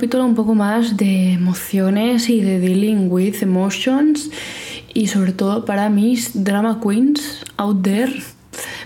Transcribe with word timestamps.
capítulo 0.00 0.24
un 0.24 0.34
poco 0.34 0.54
más 0.54 0.96
de 0.96 1.34
emociones 1.34 2.30
y 2.30 2.40
de 2.40 2.58
dealing 2.58 3.12
with 3.12 3.42
emotions 3.42 4.30
y 4.94 5.08
sobre 5.08 5.32
todo 5.32 5.66
para 5.66 5.90
mis 5.90 6.42
drama 6.42 6.80
queens 6.82 7.44
out 7.58 7.82
there 7.82 8.10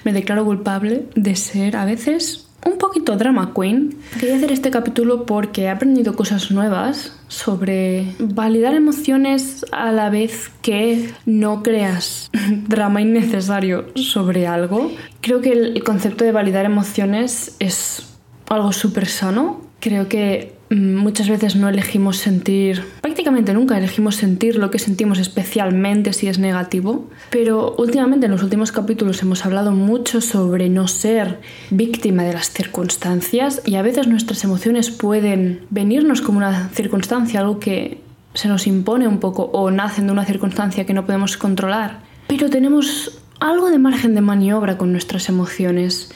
me 0.02 0.12
declaro 0.12 0.44
culpable 0.44 1.06
de 1.14 1.36
ser 1.36 1.76
a 1.76 1.84
veces 1.84 2.48
un 2.66 2.78
poquito 2.78 3.14
drama 3.16 3.52
queen. 3.54 3.96
Quería 4.18 4.34
hacer 4.34 4.50
este 4.50 4.72
capítulo 4.72 5.24
porque 5.24 5.62
he 5.62 5.68
aprendido 5.68 6.16
cosas 6.16 6.50
nuevas 6.50 7.16
sobre 7.28 8.06
validar 8.18 8.74
emociones 8.74 9.64
a 9.70 9.92
la 9.92 10.10
vez 10.10 10.50
que 10.62 11.10
no 11.26 11.62
creas 11.62 12.28
drama 12.66 13.02
innecesario 13.02 13.86
sobre 13.94 14.48
algo. 14.48 14.90
Creo 15.20 15.40
que 15.40 15.52
el 15.52 15.84
concepto 15.84 16.24
de 16.24 16.32
validar 16.32 16.64
emociones 16.64 17.54
es 17.60 18.02
algo 18.48 18.72
súper 18.72 19.06
sano. 19.06 19.60
Creo 19.78 20.08
que 20.08 20.53
muchas 20.70 21.28
veces 21.28 21.56
no 21.56 21.68
elegimos 21.68 22.16
sentir, 22.16 22.84
prácticamente 23.00 23.52
nunca 23.52 23.76
elegimos 23.76 24.16
sentir 24.16 24.56
lo 24.56 24.70
que 24.70 24.78
sentimos 24.78 25.18
especialmente 25.18 26.12
si 26.12 26.28
es 26.28 26.38
negativo, 26.38 27.08
pero 27.30 27.74
últimamente 27.78 28.26
en 28.26 28.32
los 28.32 28.42
últimos 28.42 28.72
capítulos 28.72 29.22
hemos 29.22 29.44
hablado 29.44 29.72
mucho 29.72 30.20
sobre 30.20 30.68
no 30.68 30.88
ser 30.88 31.40
víctima 31.70 32.24
de 32.24 32.32
las 32.32 32.50
circunstancias 32.50 33.62
y 33.64 33.76
a 33.76 33.82
veces 33.82 34.06
nuestras 34.08 34.42
emociones 34.44 34.90
pueden 34.90 35.60
venirnos 35.70 36.20
como 36.20 36.38
una 36.38 36.68
circunstancia, 36.70 37.40
algo 37.40 37.58
que 37.58 38.00
se 38.34 38.48
nos 38.48 38.66
impone 38.66 39.06
un 39.06 39.20
poco 39.20 39.44
o 39.52 39.70
nacen 39.70 40.06
de 40.06 40.12
una 40.12 40.24
circunstancia 40.24 40.86
que 40.86 40.94
no 40.94 41.06
podemos 41.06 41.36
controlar, 41.36 42.00
pero 42.26 42.50
tenemos 42.50 43.20
algo 43.38 43.70
de 43.70 43.78
margen 43.78 44.14
de 44.14 44.20
maniobra 44.22 44.78
con 44.78 44.92
nuestras 44.92 45.28
emociones 45.28 46.10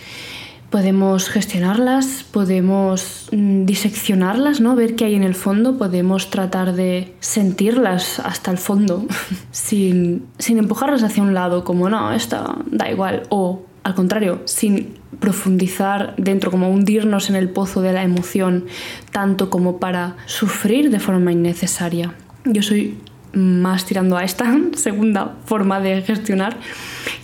podemos 0.71 1.29
gestionarlas, 1.29 2.25
podemos 2.31 3.29
mm, 3.33 3.65
diseccionarlas, 3.65 4.61
¿no? 4.61 4.77
ver 4.77 4.97
qué 4.97 5.07
hay 5.07 5.15
en 5.15 5.23
el 5.23 5.35
fondo, 5.35 5.79
podemos 5.79 6.31
tratar 6.31 6.75
de 6.75 7.15
sentirlas 7.21 8.21
hasta 8.21 8.51
el 8.51 8.59
fondo 8.59 9.07
sin, 9.51 10.27
sin 10.39 10.59
empujarlas 10.59 11.03
hacia 11.03 11.23
un 11.23 11.35
lado 11.35 11.65
como 11.65 11.89
no, 11.89 12.13
esta 12.13 12.57
da 12.67 12.91
igual, 12.91 13.23
o 13.31 13.63
al 13.83 13.95
contrario, 13.95 14.43
sin 14.45 14.99
profundizar 15.19 16.15
dentro, 16.19 16.51
como 16.51 16.71
hundirnos 16.71 17.31
en 17.31 17.37
el 17.37 17.49
pozo 17.49 17.81
de 17.81 17.93
la 17.93 18.03
emoción, 18.03 18.67
tanto 19.13 19.49
como 19.49 19.79
para 19.79 20.17
sufrir 20.27 20.91
de 20.91 21.01
forma 21.01 21.33
innecesaria. 21.33 22.15
Yo 22.45 22.63
soy 22.63 22.99
más 23.33 23.85
tirando 23.85 24.17
a 24.17 24.25
esta 24.25 24.57
segunda 24.75 25.37
forma 25.45 25.81
de 25.81 26.03
gestionar, 26.03 26.57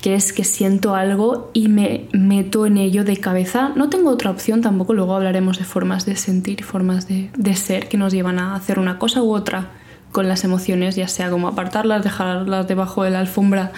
que 0.03 0.15
es 0.15 0.33
que 0.33 0.45
siento 0.45 0.95
algo 0.95 1.51
y 1.53 1.69
me 1.69 2.09
meto 2.13 2.67
en 2.67 2.77
ello 2.77 3.05
de 3.05 3.17
cabeza. 3.17 3.73
No 3.77 3.89
tengo 3.89 4.11
otra 4.11 4.31
opción 4.31 4.61
tampoco, 4.61 4.93
luego 4.95 5.15
hablaremos 5.15 5.59
de 5.59 5.65
formas 5.65 6.07
de 6.07 6.17
sentir 6.17 6.65
formas 6.65 7.09
de, 7.09 7.31
de 7.37 7.55
ser 7.55 7.89
que 7.89 7.97
nos 7.97 8.13
llevan 8.13 8.39
a 8.39 8.55
hacer 8.55 8.79
una 8.79 8.99
cosa 8.99 9.23
u 9.23 9.33
otra 9.33 9.71
con 10.13 10.29
las 10.29 10.45
emociones, 10.45 10.95
ya 10.95 11.09
sea 11.09 11.29
como 11.29 11.49
apartarlas, 11.49 12.05
dejarlas 12.05 12.69
debajo 12.69 13.03
de 13.03 13.11
la 13.11 13.19
alfombra 13.19 13.73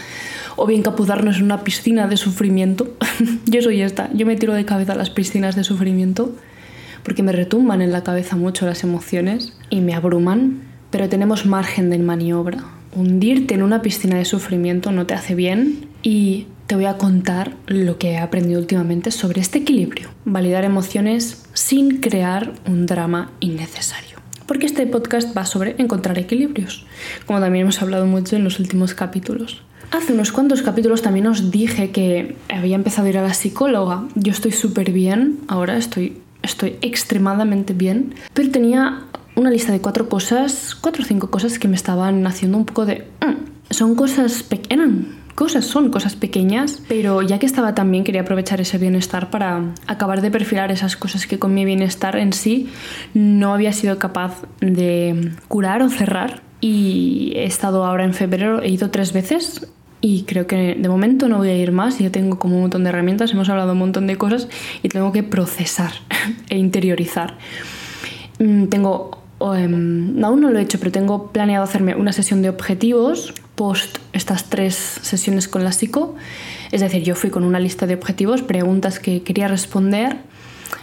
o 0.57 0.67
bien 0.67 0.83
capuzarnos 0.83 1.39
en 1.39 1.45
una 1.45 1.65
piscina 1.65 2.09
de 2.09 2.19
sufrimiento. 2.19 2.89
yo 3.47 3.63
soy 3.63 3.81
esta, 3.81 4.11
yo 4.13 4.27
me 4.27 4.37
tiro 4.37 4.53
de 4.53 4.67
cabeza 4.67 4.93
a 4.93 4.97
las 4.97 5.09
piscinas 5.09 5.57
de 5.57 5.65
sufrimiento 5.65 6.35
porque 7.03 7.23
me 7.23 7.33
retumban 7.33 7.81
en 7.81 7.93
la 7.93 8.03
cabeza 8.03 8.37
mucho 8.37 8.67
las 8.67 8.83
emociones 8.83 9.57
y 9.71 9.81
me 9.81 9.95
abruman 9.95 10.61
pero 10.97 11.11
tenemos 11.11 11.45
margen 11.45 11.91
de 11.91 11.99
maniobra. 11.99 12.65
Hundirte 12.95 13.53
en 13.53 13.63
una 13.63 13.83
piscina 13.83 14.17
de 14.17 14.25
sufrimiento 14.25 14.93
no 14.93 15.05
te 15.05 15.13
hace 15.13 15.35
bien 15.35 15.91
y 16.03 16.47
te 16.67 16.75
voy 16.75 16.87
a 16.87 16.97
contar 16.97 17.55
lo 17.67 17.99
que 17.99 18.13
he 18.13 18.17
aprendido 18.17 18.59
últimamente 18.59 19.11
sobre 19.11 19.43
este 19.43 19.59
equilibrio. 19.59 20.09
Validar 20.25 20.65
emociones 20.65 21.45
sin 21.53 22.01
crear 22.01 22.55
un 22.67 22.87
drama 22.87 23.31
innecesario. 23.41 24.17
Porque 24.47 24.65
este 24.65 24.87
podcast 24.87 25.37
va 25.37 25.45
sobre 25.45 25.75
encontrar 25.77 26.19
equilibrios, 26.19 26.87
como 27.27 27.41
también 27.41 27.65
hemos 27.65 27.83
hablado 27.83 28.07
mucho 28.07 28.37
en 28.37 28.45
los 28.45 28.59
últimos 28.59 28.95
capítulos. 28.95 29.61
Hace 29.91 30.15
unos 30.15 30.33
cuantos 30.33 30.63
capítulos 30.63 31.03
también 31.03 31.27
os 31.27 31.51
dije 31.51 31.91
que 31.91 32.37
había 32.49 32.77
empezado 32.77 33.07
a 33.07 33.11
ir 33.11 33.19
a 33.19 33.23
la 33.23 33.35
psicóloga. 33.35 34.05
Yo 34.15 34.33
estoy 34.33 34.53
súper 34.53 34.93
bien, 34.93 35.41
ahora 35.47 35.77
estoy, 35.77 36.23
estoy 36.43 36.77
extremadamente 36.81 37.75
bien, 37.75 38.15
pero 38.33 38.51
tenía 38.51 39.03
una 39.37 39.51
lista 39.51 39.71
de 39.71 39.81
cuatro 39.81 40.09
cosas, 40.09 40.75
cuatro 40.75 41.05
o 41.05 41.07
cinco 41.07 41.31
cosas 41.31 41.59
que 41.59 41.69
me 41.69 41.77
estaban 41.77 42.27
haciendo 42.27 42.59
un 42.59 42.65
poco 42.65 42.87
de... 42.87 43.07
Mm, 43.21 43.73
son 43.73 43.95
cosas 43.95 44.43
pequeñas, 44.43 44.91
cosas, 45.35 45.67
son 45.67 45.91
cosas 45.91 46.17
pequeñas, 46.17 46.83
pero 46.89 47.23
ya 47.23 47.39
que 47.39 47.47
estaba 47.47 47.75
tan 47.75 47.91
bien 47.93 48.03
quería 48.03 48.23
aprovechar 48.23 48.61
ese 48.61 48.79
bienestar 48.79 49.31
para 49.31 49.75
acabar 49.87 50.23
de 50.23 50.31
perfilar 50.31 50.73
esas 50.73 50.97
cosas 50.97 51.27
que 51.27 51.39
con 51.39 51.55
mi 51.55 51.65
bienestar 51.65 52.17
en 52.17 52.33
sí 52.33 52.69
no 53.15 53.53
había 53.53 53.73
sido 53.73 53.99
capaz 53.99 54.43
de 54.61 55.33
curar 55.47 55.83
o 55.83 55.91
cerrar. 55.91 56.43
Y 56.61 57.33
he 57.37 57.45
estado 57.45 57.85
ahora 57.85 58.05
en 58.05 58.15
febrero, 58.15 58.63
he 58.63 58.71
ido 58.71 58.91
tres 58.91 59.13
veces 59.13 59.69
y 60.01 60.23
creo 60.23 60.47
que 60.47 60.75
de 60.75 60.89
momento 60.89 61.29
no 61.29 61.39
voy 61.39 61.51
a 61.51 61.57
ir 61.57 61.71
más. 61.71 61.99
Ya 61.99 62.11
tengo 62.11 62.39
como 62.39 62.57
un 62.57 62.63
montón 62.63 62.83
de 62.85 62.89
herramientas, 62.89 63.33
hemos 63.33 63.49
hablado 63.51 63.73
un 63.73 63.79
montón 63.79 64.07
de 64.07 64.17
cosas 64.17 64.49
y 64.83 64.89
tengo 64.89 65.13
que 65.13 65.23
procesar 65.23 65.93
e 66.49 66.57
interiorizar. 66.57 67.37
Mm, 68.39 68.67
tengo 68.67 69.26
Em, 69.55 70.23
aún 70.25 70.41
no 70.41 70.51
lo 70.51 70.59
he 70.59 70.63
hecho, 70.63 70.79
pero 70.79 70.91
tengo 70.91 71.29
planeado 71.29 71.63
hacerme 71.63 71.95
una 71.95 72.13
sesión 72.13 72.43
de 72.43 72.49
objetivos 72.49 73.35
post 73.55 73.99
estas 74.13 74.45
tres 74.51 74.75
sesiones 75.03 75.49
con 75.49 75.65
la 75.65 75.73
psico. 75.73 76.15
Es 76.73 76.81
decir, 76.81 77.03
yo 77.03 77.15
fui 77.15 77.31
con 77.31 77.45
una 77.45 77.59
lista 77.59 77.87
de 77.87 77.95
objetivos, 77.95 78.43
preguntas 78.43 78.99
que 78.99 79.23
quería 79.23 79.49
responder 79.49 80.19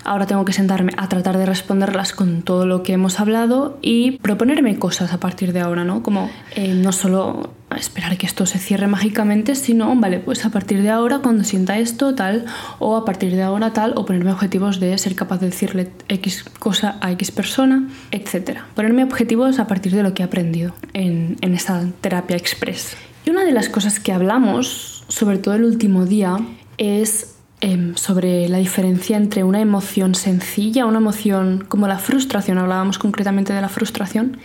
Ahora 0.03 0.25
tengo 0.25 0.45
que 0.45 0.53
sentarme 0.53 0.93
a 0.97 1.09
tratar 1.09 1.37
de 1.37 1.45
responderlas 1.45 2.13
con 2.13 2.41
todo 2.41 2.65
lo 2.65 2.83
que 2.83 2.93
hemos 2.93 3.19
hablado 3.19 3.77
y 3.81 4.17
proponerme 4.19 4.77
cosas 4.77 5.13
a 5.13 5.19
partir 5.19 5.53
de 5.53 5.61
ahora, 5.61 5.83
¿no? 5.83 6.03
Como 6.03 6.29
eh, 6.55 6.73
no 6.73 6.91
solo 6.91 7.51
esperar 7.75 8.17
que 8.17 8.25
esto 8.25 8.45
se 8.45 8.59
cierre 8.59 8.87
mágicamente, 8.87 9.55
sino, 9.55 9.95
vale, 9.95 10.19
pues 10.19 10.45
a 10.45 10.49
partir 10.49 10.81
de 10.81 10.89
ahora, 10.89 11.19
cuando 11.19 11.43
sienta 11.43 11.79
esto, 11.79 12.13
tal, 12.15 12.45
o 12.79 12.95
a 12.95 13.05
partir 13.05 13.35
de 13.35 13.41
ahora, 13.41 13.73
tal, 13.73 13.93
o 13.95 14.05
ponerme 14.05 14.31
objetivos 14.31 14.79
de 14.79 14.97
ser 14.97 15.15
capaz 15.15 15.39
de 15.39 15.47
decirle 15.47 15.91
X 16.07 16.45
cosa 16.59 16.97
a 17.01 17.11
X 17.13 17.31
persona, 17.31 17.89
etc. 18.11 18.59
Ponerme 18.75 19.03
objetivos 19.03 19.59
a 19.59 19.67
partir 19.67 19.93
de 19.93 20.03
lo 20.03 20.13
que 20.13 20.23
he 20.23 20.25
aprendido 20.25 20.73
en, 20.93 21.37
en 21.41 21.53
esta 21.53 21.83
terapia 22.01 22.37
express. 22.37 22.95
Y 23.25 23.29
una 23.29 23.43
de 23.45 23.51
las 23.51 23.69
cosas 23.69 23.99
que 23.99 24.11
hablamos, 24.11 25.05
sobre 25.07 25.37
todo 25.37 25.55
el 25.55 25.63
último 25.63 26.05
día, 26.05 26.37
es 26.77 27.35
Em, 27.65 27.95
sobre 27.95 28.49
la 28.49 28.57
diferencia 28.57 29.15
entre 29.15 29.45
una 29.45 29.61
emoción 29.61 30.15
sencilla, 30.15 30.85
una 30.85 30.97
emoción 30.97 31.63
como 31.65 31.87
la 31.87 31.97
frustración, 31.97 32.57
hablábamos 32.57 32.99
concretamente 32.99 33.53
de 33.53 33.61
la 33.61 33.69
frustración, 33.69 34.35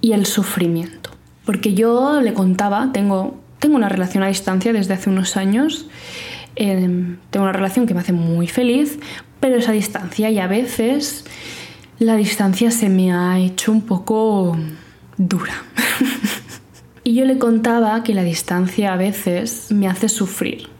y 0.00 0.14
el 0.14 0.26
sufrimiento. 0.26 1.10
Porque 1.44 1.74
yo 1.74 2.20
le 2.20 2.34
contaba, 2.34 2.90
tengo, 2.92 3.40
tengo 3.60 3.76
una 3.76 3.88
relación 3.88 4.24
a 4.24 4.26
distancia 4.26 4.72
desde 4.72 4.94
hace 4.94 5.10
unos 5.10 5.36
años, 5.36 5.86
em, 6.56 7.18
tengo 7.30 7.44
una 7.44 7.52
relación 7.52 7.86
que 7.86 7.94
me 7.94 8.00
hace 8.00 8.12
muy 8.12 8.48
feliz, 8.48 8.98
pero 9.38 9.54
esa 9.54 9.70
distancia 9.70 10.28
y 10.28 10.40
a 10.40 10.48
veces 10.48 11.26
la 12.00 12.16
distancia 12.16 12.72
se 12.72 12.88
me 12.88 13.12
ha 13.12 13.38
hecho 13.38 13.70
un 13.70 13.82
poco 13.82 14.58
dura. 15.16 15.54
y 17.04 17.14
yo 17.14 17.24
le 17.26 17.38
contaba 17.38 18.02
que 18.02 18.12
la 18.12 18.24
distancia 18.24 18.92
a 18.92 18.96
veces 18.96 19.68
me 19.70 19.86
hace 19.86 20.08
sufrir 20.08 20.79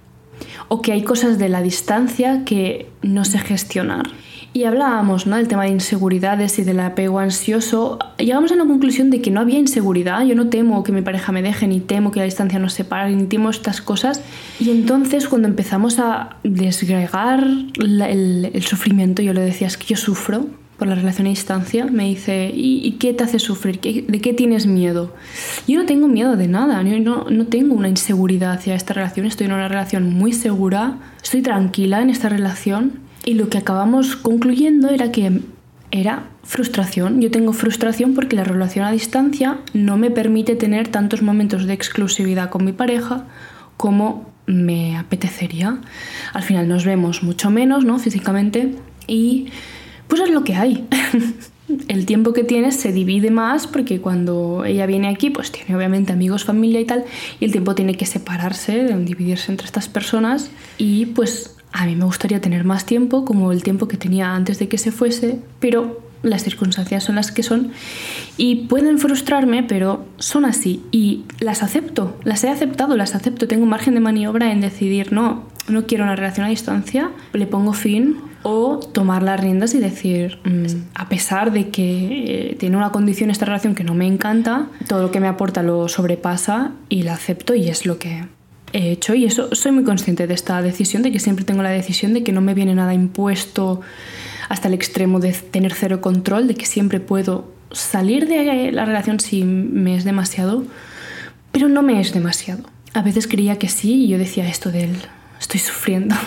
o 0.73 0.83
que 0.83 0.93
hay 0.93 1.03
cosas 1.03 1.37
de 1.37 1.49
la 1.49 1.63
distancia 1.63 2.45
que 2.45 2.89
no 3.03 3.25
sé 3.25 3.39
gestionar. 3.41 4.09
Y 4.53 4.65
hablábamos 4.65 5.27
¿no? 5.27 5.37
del 5.37 5.49
tema 5.49 5.65
de 5.65 5.71
inseguridades 5.71 6.61
y 6.61 6.63
del 6.63 6.79
apego 6.79 7.19
ansioso. 7.19 7.99
Llegamos 8.19 8.53
a 8.53 8.57
la 8.57 8.65
conclusión 8.65 9.11
de 9.11 9.21
que 9.21 9.33
no 9.33 9.41
había 9.41 9.59
inseguridad. 9.59 10.25
Yo 10.25 10.37
no 10.37 10.49
temo 10.49 10.85
que 10.85 10.93
mi 10.93 11.03
pareja 11.03 11.33
me 11.33 11.43
deje, 11.43 11.67
ni 11.67 11.81
temo 11.81 12.13
que 12.13 12.21
la 12.21 12.25
distancia 12.25 12.61
nos 12.61 12.73
separe, 12.73 13.15
ni 13.15 13.25
temo 13.25 13.51
estas 13.51 13.83
cosas. 13.83 14.23
Y 14.61 14.71
entonces 14.71 15.27
cuando 15.27 15.49
empezamos 15.49 15.99
a 15.99 16.37
desgregar 16.45 17.45
el, 17.81 18.51
el 18.53 18.63
sufrimiento, 18.63 19.23
yo 19.23 19.33
le 19.33 19.41
decía, 19.41 19.67
es 19.67 19.77
que 19.77 19.87
yo 19.87 19.97
sufro, 19.97 20.47
por 20.81 20.89
la 20.89 20.95
relación 20.95 21.27
a 21.27 21.31
distancia, 21.31 21.85
me 21.85 22.07
dice, 22.07 22.51
¿y, 22.55 22.93
qué 22.93 23.13
te 23.13 23.23
hace 23.23 23.39
sufrir? 23.39 23.81
¿De 23.81 24.21
qué 24.23 24.33
tienes 24.33 24.67
miedo? 24.67 25.15
Yo 25.69 25.79
no 25.79 25.85
tengo 25.85 26.09
miedo 26.09 26.37
de 26.39 26.49
nada, 26.49 26.83
yo 26.83 26.99
no, 27.01 27.27
no 27.29 27.47
tengo 27.49 27.75
una 27.75 27.91
inseguridad 27.91 28.53
hacia 28.53 28.75
esta 28.75 28.95
relación, 28.95 29.27
estoy 29.27 29.45
en 29.47 29.53
una 29.53 29.69
relación 29.69 30.11
muy 30.15 30.33
segura, 30.33 30.97
estoy 31.23 31.43
tranquila 31.43 32.01
en 32.01 32.09
esta 32.09 32.31
relación 32.31 33.01
y 33.27 33.35
lo 33.35 33.51
que 33.51 33.59
acabamos 33.59 34.17
concluyendo 34.17 34.89
era 34.89 35.13
que 35.13 35.43
era 35.91 36.31
frustración. 36.45 37.21
Yo 37.21 37.31
tengo 37.31 37.53
frustración 37.53 38.15
porque 38.15 38.35
la 38.35 38.45
relación 38.45 38.87
a 38.87 38.91
distancia 38.91 39.59
no 39.75 39.99
me 39.99 40.11
permite 40.11 40.57
tener 40.57 40.89
tantos 40.89 41.21
momentos 41.21 41.67
de 41.67 41.75
exclusividad 41.75 42.49
con 42.49 42.65
mi 42.65 42.73
pareja 42.73 43.27
como 43.77 44.31
me 44.47 44.97
apetecería. 44.97 45.79
Al 46.33 46.43
final 46.43 46.69
nos 46.69 46.87
vemos 46.87 47.23
mucho 47.23 47.51
menos, 47.51 47.85
¿no? 47.85 47.99
Físicamente 47.99 48.77
y 49.07 49.49
pues 50.11 50.21
es 50.21 50.31
lo 50.31 50.45
que 50.45 50.57
hay. 50.57 50.87
el 51.89 52.07
tiempo 52.07 52.33
que 52.33 52.45
tienes 52.45 52.77
se 52.77 52.93
divide 52.93 53.31
más 53.31 53.67
porque 53.67 54.01
cuando 54.01 54.65
ella 54.65 54.87
viene 54.87 55.09
aquí, 55.09 55.31
pues 55.31 55.53
tiene 55.53 55.75
obviamente 55.77 56.13
amigos, 56.13 56.45
familia 56.45 56.81
y 56.81 56.85
tal, 56.85 57.05
y 57.39 57.45
el 57.45 57.53
tiempo 57.53 57.75
tiene 57.75 57.95
que 57.95 58.07
separarse, 58.07 58.97
dividirse 58.99 59.51
entre 59.51 59.67
estas 59.67 59.89
personas 59.89 60.51
y 60.79 61.07
pues 61.07 61.57
a 61.73 61.87
mí 61.87 61.95
me 61.95 62.05
gustaría 62.05 62.41
tener 62.41 62.65
más 62.65 62.85
tiempo, 62.85 63.25
como 63.25 63.53
el 63.53 63.63
tiempo 63.63 63.87
que 63.87 63.97
tenía 63.97 64.35
antes 64.35 64.59
de 64.59 64.69
que 64.69 64.79
se 64.79 64.91
fuese, 64.91 65.39
pero 65.61 66.01
las 66.23 66.43
circunstancias 66.43 67.05
son 67.05 67.15
las 67.15 67.33
que 67.33 67.43
son 67.43 67.71
y 68.37 68.67
pueden 68.67 68.99
frustrarme, 68.99 69.63
pero 69.63 70.05
son 70.19 70.45
así 70.45 70.83
y 70.91 71.25
las 71.39 71.63
acepto, 71.63 72.19
las 72.25 72.45
he 72.45 72.49
aceptado, 72.49 72.97
las 72.97 73.15
acepto, 73.15 73.47
tengo 73.49 73.67
margen 73.67 73.95
de 73.95 74.01
maniobra 74.01 74.53
en 74.53 74.61
decidir, 74.61 75.13
no, 75.13 75.45
no 75.69 75.87
quiero 75.87 76.05
una 76.05 76.17
relación 76.17 76.47
a 76.47 76.51
distancia, 76.51 77.11
le 77.33 77.47
pongo 77.47 77.73
fin 77.73 78.30
o 78.43 78.79
tomar 78.79 79.23
las 79.23 79.41
riendas 79.41 79.75
y 79.75 79.79
decir, 79.79 80.39
mm, 80.45 80.91
a 80.95 81.09
pesar 81.09 81.53
de 81.53 81.69
que 81.69 82.53
eh, 82.53 82.57
tiene 82.59 82.77
una 82.77 82.91
condición 82.91 83.31
esta 83.31 83.45
relación 83.45 83.75
que 83.75 83.85
no 83.85 83.95
me 83.95 84.07
encanta, 84.07 84.69
todo 84.89 85.03
lo 85.03 85.11
que 85.11 85.21
me 85.21 85.29
aporta 85.29 85.63
lo 85.63 85.89
sobrepasa 85.89 86.73
y 86.89 87.03
la 87.03 87.15
acepto 87.15 87.55
y 87.55 87.69
es 87.69 87.87
lo 87.87 87.99
que 87.99 88.25
he 88.73 88.93
hecho 88.93 89.15
y 89.15 89.25
eso 89.25 89.55
soy 89.55 89.73
muy 89.73 89.85
consciente 89.85 90.27
de 90.27 90.35
esta 90.35 90.63
decisión, 90.63 91.03
de 91.03 91.13
que 91.13 91.19
siempre 91.19 91.45
tengo 91.45 91.63
la 91.63 91.71
decisión 91.71 92.15
de 92.15 92.23
que 92.23 92.33
no 92.33 92.41
me 92.41 92.55
viene 92.55 92.75
nada 92.75 92.95
impuesto 92.95 93.81
hasta 94.49 94.69
el 94.69 94.75
extremo 94.75 95.21
de 95.21 95.33
tener 95.33 95.75
cero 95.75 96.01
control, 96.01 96.47
de 96.49 96.55
que 96.55 96.67
siempre 96.67 97.01
puedo 97.01 97.53
salir 97.73 98.27
de 98.27 98.73
la 98.73 98.85
relación 98.85 99.21
si 99.21 99.45
me 99.45 99.97
es 99.97 100.05
demasiado, 100.05 100.65
pero 101.53 101.69
no 101.69 101.83
me 101.83 102.01
es 102.01 102.13
demasiado. 102.13 102.65
A 102.95 103.03
veces 103.03 103.29
creía 103.29 103.59
que 103.59 103.69
sí 103.69 104.05
y 104.05 104.09
yo 104.09 104.19
decía 104.19 104.49
esto 104.49 104.71
del 104.73 104.97
estoy 105.41 105.61
sufriendo. 105.61 106.17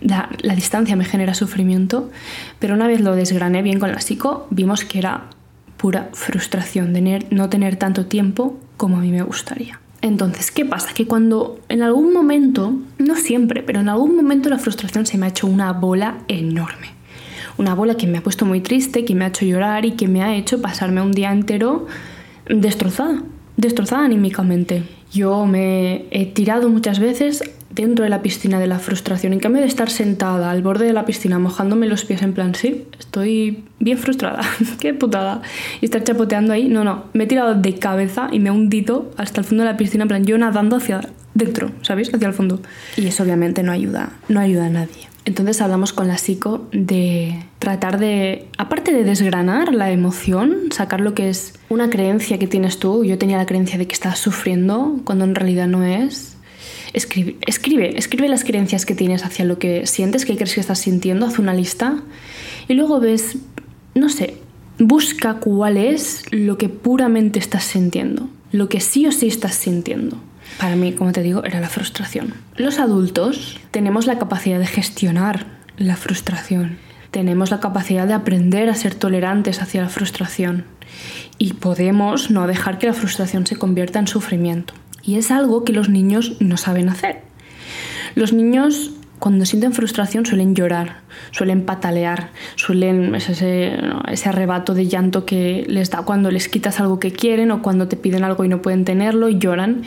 la, 0.00 0.28
distancia 0.54 0.96
me 0.96 1.04
genera 1.04 1.34
sufrimiento, 1.34 2.10
pero 2.58 2.74
una 2.74 2.86
vez 2.86 3.00
lo 3.00 3.14
desgrané 3.14 3.62
bien 3.62 3.78
con 3.78 3.92
la 3.92 4.00
psico, 4.00 4.46
vimos 4.50 4.84
que 4.84 4.98
era 4.98 5.30
pura 5.76 6.08
frustración 6.12 6.92
de 6.92 7.26
no 7.30 7.48
tener 7.48 7.76
tanto 7.76 8.06
tiempo 8.06 8.58
como 8.76 8.96
a 8.96 9.00
mí 9.00 9.10
me 9.10 9.22
gustaría. 9.22 9.80
Entonces, 10.02 10.50
¿qué 10.50 10.64
pasa? 10.64 10.92
Que 10.94 11.06
cuando 11.06 11.58
en 11.68 11.82
algún 11.82 12.12
momento, 12.12 12.74
no 12.98 13.16
siempre, 13.16 13.62
pero 13.62 13.80
en 13.80 13.88
algún 13.88 14.14
momento 14.14 14.48
la 14.48 14.58
frustración 14.58 15.06
se 15.06 15.18
me 15.18 15.26
ha 15.26 15.30
hecho 15.30 15.46
una 15.46 15.72
bola 15.72 16.18
enorme 16.28 16.96
una 17.58 17.74
bola 17.74 17.94
que 17.94 18.06
me 18.06 18.18
ha 18.18 18.22
puesto 18.22 18.44
muy 18.44 18.60
triste, 18.60 19.04
que 19.04 19.14
me 19.14 19.24
ha 19.24 19.28
hecho 19.28 19.44
llorar 19.44 19.84
y 19.84 19.92
que 19.92 20.08
me 20.08 20.22
ha 20.22 20.34
hecho 20.34 20.60
pasarme 20.60 21.00
un 21.00 21.12
día 21.12 21.32
entero 21.32 21.86
destrozada, 22.48 23.22
destrozada 23.56 24.04
anímicamente. 24.04 24.82
Yo 25.12 25.46
me 25.46 26.04
he 26.10 26.26
tirado 26.26 26.68
muchas 26.68 26.98
veces 26.98 27.42
dentro 27.76 28.04
de 28.04 28.10
la 28.10 28.22
piscina 28.22 28.58
de 28.58 28.66
la 28.66 28.78
frustración. 28.78 29.32
En 29.32 29.38
cambio 29.38 29.60
de 29.60 29.68
estar 29.68 29.90
sentada 29.90 30.50
al 30.50 30.62
borde 30.62 30.86
de 30.86 30.92
la 30.92 31.04
piscina 31.04 31.38
mojándome 31.38 31.86
los 31.86 32.04
pies 32.04 32.22
en 32.22 32.32
plan, 32.32 32.54
sí, 32.54 32.86
estoy 32.98 33.64
bien 33.78 33.98
frustrada, 33.98 34.40
qué 34.80 34.94
putada. 34.94 35.42
Y 35.80 35.84
estar 35.84 36.02
chapoteando 36.02 36.52
ahí, 36.52 36.68
no, 36.68 36.82
no, 36.82 37.04
me 37.12 37.24
he 37.24 37.26
tirado 37.26 37.54
de 37.54 37.74
cabeza 37.78 38.28
y 38.32 38.40
me 38.40 38.48
he 38.48 38.52
hundido 38.52 39.12
hasta 39.16 39.42
el 39.42 39.46
fondo 39.46 39.62
de 39.62 39.70
la 39.70 39.76
piscina, 39.76 40.02
en 40.02 40.08
plan, 40.08 40.24
yo 40.24 40.36
nadando 40.38 40.76
hacia 40.76 41.02
dentro, 41.34 41.70
¿sabéis? 41.82 42.12
Hacia 42.12 42.26
el 42.26 42.34
fondo. 42.34 42.60
Y 42.96 43.06
eso 43.06 43.22
obviamente 43.22 43.62
no 43.62 43.70
ayuda, 43.70 44.10
no 44.28 44.40
ayuda 44.40 44.66
a 44.66 44.70
nadie. 44.70 45.06
Entonces 45.26 45.60
hablamos 45.60 45.92
con 45.92 46.06
la 46.06 46.18
psico 46.18 46.68
de 46.70 47.44
tratar 47.58 47.98
de, 47.98 48.46
aparte 48.58 48.92
de 48.92 49.02
desgranar 49.02 49.74
la 49.74 49.90
emoción, 49.90 50.70
sacar 50.70 51.00
lo 51.00 51.14
que 51.14 51.28
es 51.28 51.54
una 51.68 51.90
creencia 51.90 52.38
que 52.38 52.46
tienes 52.46 52.78
tú. 52.78 53.04
Yo 53.04 53.18
tenía 53.18 53.36
la 53.36 53.44
creencia 53.44 53.76
de 53.76 53.88
que 53.88 53.92
estás 53.92 54.20
sufriendo 54.20 55.00
cuando 55.04 55.24
en 55.24 55.34
realidad 55.34 55.66
no 55.66 55.82
es. 55.82 56.35
Escribe, 56.92 57.36
escribe, 57.46 57.98
escribe 57.98 58.28
las 58.28 58.44
creencias 58.44 58.86
que 58.86 58.94
tienes 58.94 59.24
hacia 59.24 59.44
lo 59.44 59.58
que 59.58 59.86
sientes, 59.86 60.24
que 60.24 60.36
crees 60.36 60.54
que 60.54 60.60
estás 60.60 60.78
sintiendo, 60.78 61.26
haz 61.26 61.38
una 61.38 61.54
lista 61.54 61.98
y 62.68 62.74
luego 62.74 63.00
ves, 63.00 63.36
no 63.94 64.08
sé, 64.08 64.38
busca 64.78 65.34
cuál 65.34 65.76
es 65.76 66.22
lo 66.30 66.58
que 66.58 66.68
puramente 66.68 67.38
estás 67.38 67.64
sintiendo, 67.64 68.28
lo 68.52 68.68
que 68.68 68.80
sí 68.80 69.06
o 69.06 69.12
sí 69.12 69.26
estás 69.26 69.54
sintiendo. 69.54 70.18
Para 70.58 70.76
mí, 70.76 70.92
como 70.92 71.12
te 71.12 71.22
digo, 71.22 71.44
era 71.44 71.60
la 71.60 71.68
frustración. 71.68 72.34
Los 72.56 72.78
adultos 72.78 73.58
tenemos 73.70 74.06
la 74.06 74.18
capacidad 74.18 74.58
de 74.58 74.66
gestionar 74.66 75.46
la 75.76 75.96
frustración. 75.96 76.78
Tenemos 77.10 77.50
la 77.50 77.60
capacidad 77.60 78.06
de 78.06 78.14
aprender 78.14 78.70
a 78.70 78.74
ser 78.74 78.94
tolerantes 78.94 79.60
hacia 79.60 79.82
la 79.82 79.88
frustración. 79.88 80.64
Y 81.38 81.54
podemos 81.54 82.30
no 82.30 82.46
dejar 82.46 82.78
que 82.78 82.86
la 82.86 82.94
frustración 82.94 83.46
se 83.46 83.56
convierta 83.56 83.98
en 83.98 84.06
sufrimiento. 84.06 84.72
Y 85.06 85.16
es 85.16 85.30
algo 85.30 85.64
que 85.64 85.72
los 85.72 85.88
niños 85.88 86.36
no 86.40 86.56
saben 86.56 86.88
hacer. 86.88 87.22
Los 88.14 88.32
niños 88.32 88.92
cuando 89.18 89.46
sienten 89.46 89.72
frustración 89.72 90.26
suelen 90.26 90.54
llorar, 90.54 90.98
suelen 91.30 91.64
patalear, 91.64 92.30
suelen 92.56 93.14
ese, 93.14 93.78
ese, 94.08 94.28
arrebato 94.28 94.74
de 94.74 94.86
llanto 94.86 95.24
que 95.24 95.64
les 95.68 95.90
da 95.90 96.02
cuando 96.02 96.30
les 96.30 96.48
quitas 96.48 96.80
algo 96.80 97.00
que 97.00 97.12
quieren 97.12 97.50
o 97.50 97.62
cuando 97.62 97.88
te 97.88 97.96
piden 97.96 98.24
algo 98.24 98.44
y 98.44 98.48
no 98.48 98.60
pueden 98.60 98.84
tenerlo 98.84 99.30
y 99.30 99.38
lloran 99.38 99.84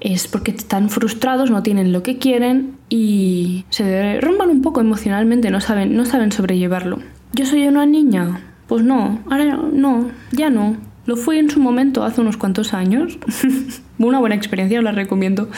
es 0.00 0.28
porque 0.28 0.50
están 0.50 0.88
frustrados, 0.88 1.50
no 1.50 1.62
tienen 1.62 1.92
lo 1.92 2.02
que 2.02 2.18
quieren 2.18 2.76
y 2.88 3.64
se 3.68 3.84
derrumban 3.84 4.48
un 4.48 4.62
poco 4.62 4.80
emocionalmente, 4.80 5.50
no 5.50 5.60
saben, 5.60 5.94
no 5.94 6.06
saben 6.06 6.32
sobrellevarlo. 6.32 6.98
¿Yo 7.34 7.46
soy 7.46 7.66
una 7.68 7.86
niña? 7.86 8.40
Pues 8.66 8.82
no, 8.82 9.20
ahora 9.30 9.58
no, 9.72 10.10
ya 10.32 10.48
no. 10.48 10.76
Lo 11.10 11.16
fui 11.16 11.40
en 11.40 11.50
su 11.50 11.58
momento 11.58 12.04
hace 12.04 12.20
unos 12.20 12.36
cuantos 12.36 12.72
años. 12.72 13.18
una 13.98 14.20
buena 14.20 14.36
experiencia, 14.36 14.78
os 14.78 14.84
la 14.84 14.92
recomiendo. 14.92 15.48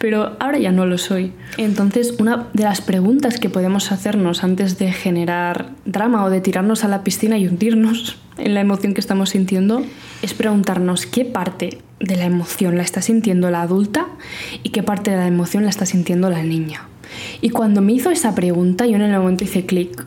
Pero 0.00 0.36
ahora 0.40 0.58
ya 0.58 0.72
no 0.72 0.84
lo 0.84 0.98
soy. 0.98 1.32
Entonces, 1.58 2.16
una 2.18 2.48
de 2.54 2.64
las 2.64 2.80
preguntas 2.80 3.38
que 3.38 3.48
podemos 3.48 3.92
hacernos 3.92 4.42
antes 4.42 4.78
de 4.78 4.90
generar 4.90 5.70
drama 5.84 6.24
o 6.24 6.30
de 6.30 6.40
tirarnos 6.40 6.82
a 6.82 6.88
la 6.88 7.04
piscina 7.04 7.38
y 7.38 7.46
hundirnos 7.46 8.18
en 8.36 8.54
la 8.54 8.62
emoción 8.62 8.94
que 8.94 9.00
estamos 9.00 9.30
sintiendo 9.30 9.84
es 10.22 10.34
preguntarnos 10.34 11.06
qué 11.06 11.24
parte 11.24 11.78
de 12.00 12.16
la 12.16 12.24
emoción 12.24 12.76
la 12.76 12.82
está 12.82 13.00
sintiendo 13.00 13.48
la 13.48 13.62
adulta 13.62 14.08
y 14.64 14.70
qué 14.70 14.82
parte 14.82 15.12
de 15.12 15.18
la 15.18 15.28
emoción 15.28 15.62
la 15.62 15.70
está 15.70 15.86
sintiendo 15.86 16.30
la 16.30 16.42
niña. 16.42 16.88
Y 17.40 17.50
cuando 17.50 17.80
me 17.80 17.92
hizo 17.92 18.10
esa 18.10 18.34
pregunta, 18.34 18.86
yo 18.86 18.96
en 18.96 19.02
el 19.02 19.16
momento 19.20 19.44
hice 19.44 19.66
clic. 19.66 20.04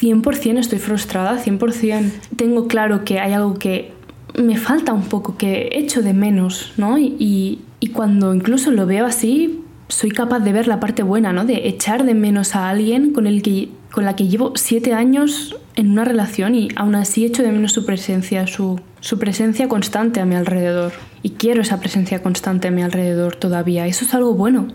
100% 0.00 0.58
estoy 0.58 0.78
frustrada, 0.78 1.42
100% 1.42 2.10
tengo 2.36 2.68
claro 2.68 3.04
que 3.04 3.18
hay 3.18 3.32
algo 3.32 3.54
que 3.54 3.95
me 4.36 4.56
falta 4.56 4.92
un 4.92 5.04
poco, 5.04 5.36
que 5.36 5.70
echo 5.72 6.02
de 6.02 6.12
menos, 6.12 6.72
¿no? 6.76 6.98
Y, 6.98 7.60
y 7.80 7.88
cuando 7.88 8.34
incluso 8.34 8.70
lo 8.70 8.86
veo 8.86 9.06
así, 9.06 9.62
soy 9.88 10.10
capaz 10.10 10.40
de 10.40 10.52
ver 10.52 10.66
la 10.66 10.80
parte 10.80 11.02
buena, 11.02 11.32
¿no? 11.32 11.44
De 11.44 11.68
echar 11.68 12.04
de 12.04 12.14
menos 12.14 12.56
a 12.56 12.68
alguien 12.68 13.12
con, 13.12 13.26
el 13.26 13.42
que, 13.42 13.70
con 13.92 14.04
la 14.04 14.16
que 14.16 14.28
llevo 14.28 14.52
siete 14.56 14.94
años 14.94 15.56
en 15.74 15.90
una 15.90 16.04
relación 16.04 16.54
y 16.54 16.68
aún 16.76 16.94
así 16.94 17.24
echo 17.24 17.42
de 17.42 17.52
menos 17.52 17.72
su 17.72 17.84
presencia, 17.84 18.46
su, 18.46 18.80
su 19.00 19.18
presencia 19.18 19.68
constante 19.68 20.20
a 20.20 20.26
mi 20.26 20.34
alrededor. 20.34 20.92
Y 21.22 21.30
quiero 21.30 21.62
esa 21.62 21.80
presencia 21.80 22.22
constante 22.22 22.68
a 22.68 22.70
mi 22.70 22.82
alrededor 22.82 23.36
todavía. 23.36 23.86
Eso 23.86 24.04
es 24.04 24.14
algo 24.14 24.34
bueno. 24.34 24.68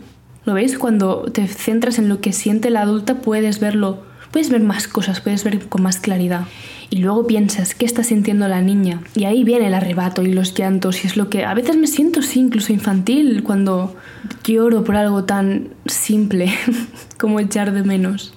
¿Lo 0.45 0.53
veis? 0.53 0.77
Cuando 0.77 1.23
te 1.23 1.47
centras 1.47 1.99
en 1.99 2.09
lo 2.09 2.19
que 2.19 2.33
siente 2.33 2.69
la 2.69 2.81
adulta 2.81 3.15
puedes 3.15 3.59
verlo, 3.59 4.03
puedes 4.31 4.49
ver 4.49 4.61
más 4.61 4.87
cosas, 4.87 5.21
puedes 5.21 5.43
ver 5.43 5.67
con 5.67 5.83
más 5.83 5.97
claridad. 5.97 6.45
Y 6.91 6.97
luego 6.97 7.25
piensas, 7.25 7.73
¿qué 7.73 7.85
está 7.85 8.03
sintiendo 8.03 8.47
la 8.49 8.61
niña? 8.61 9.01
Y 9.15 9.23
ahí 9.23 9.43
viene 9.45 9.67
el 9.67 9.73
arrebato 9.73 10.21
y 10.21 10.33
los 10.33 10.53
llantos 10.53 11.03
y 11.03 11.07
es 11.07 11.17
lo 11.17 11.29
que 11.29 11.45
a 11.45 11.53
veces 11.53 11.77
me 11.77 11.87
siento, 11.87 12.21
sí, 12.21 12.41
incluso 12.41 12.73
infantil 12.73 13.43
cuando 13.43 13.95
lloro 14.43 14.83
por 14.83 14.97
algo 14.97 15.23
tan 15.23 15.69
simple 15.85 16.53
como 17.17 17.39
echar 17.39 17.71
de 17.71 17.83
menos 17.83 18.33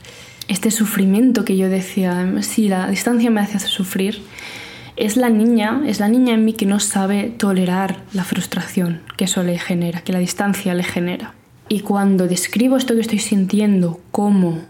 este 0.49 0.70
sufrimiento 0.70 1.44
que 1.44 1.56
yo 1.56 1.68
decía, 1.68 2.32
si 2.42 2.68
la 2.68 2.88
distancia 2.88 3.30
me 3.30 3.40
hace 3.40 3.58
sufrir, 3.58 4.23
es 4.96 5.16
la 5.16 5.30
niña, 5.30 5.82
es 5.87 6.00
la 6.00 6.08
niña 6.08 6.34
en 6.34 6.44
mí 6.44 6.52
que 6.52 6.66
no 6.66 6.78
sabe 6.80 7.34
tolerar 7.37 8.02
la 8.12 8.25
frustración 8.25 9.00
que 9.16 9.25
eso 9.25 9.42
le 9.42 9.58
genera, 9.58 10.02
que 10.02 10.12
la 10.12 10.18
distancia 10.20 10.75
le 10.75 10.84
genera. 10.84 11.34
Y 11.68 11.80
cuando 11.80 12.28
describo 12.28 12.76
esto 12.76 12.94
que 12.94 13.00
estoy 13.00 13.18
sintiendo 13.18 14.00
como 14.11 14.62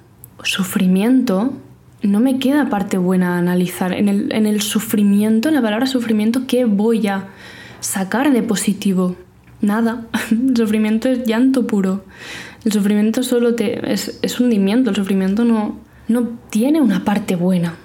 sufrimiento, 0.42 1.52
no 2.08 2.20
me 2.20 2.38
queda 2.38 2.68
parte 2.68 2.98
buena 2.98 3.34
a 3.34 3.38
analizar. 3.38 3.92
En 3.92 4.08
el, 4.08 4.32
en 4.32 4.46
el 4.46 4.60
sufrimiento, 4.60 5.48
en 5.48 5.54
la 5.54 5.62
palabra 5.62 5.86
sufrimiento, 5.86 6.46
¿qué 6.46 6.64
voy 6.64 7.06
a 7.06 7.28
sacar 7.80 8.32
de 8.32 8.42
positivo? 8.42 9.16
Nada. 9.60 10.06
El 10.30 10.56
sufrimiento 10.56 11.08
es 11.08 11.24
llanto 11.24 11.66
puro. 11.66 12.04
El 12.64 12.72
sufrimiento 12.72 13.22
solo 13.22 13.54
te, 13.54 13.92
es, 13.92 14.18
es 14.22 14.40
hundimiento, 14.40 14.90
el 14.90 14.96
sufrimiento 14.96 15.44
no, 15.44 15.78
no 16.08 16.28
tiene 16.50 16.80
una 16.80 17.04
parte 17.04 17.36
buena, 17.36 17.76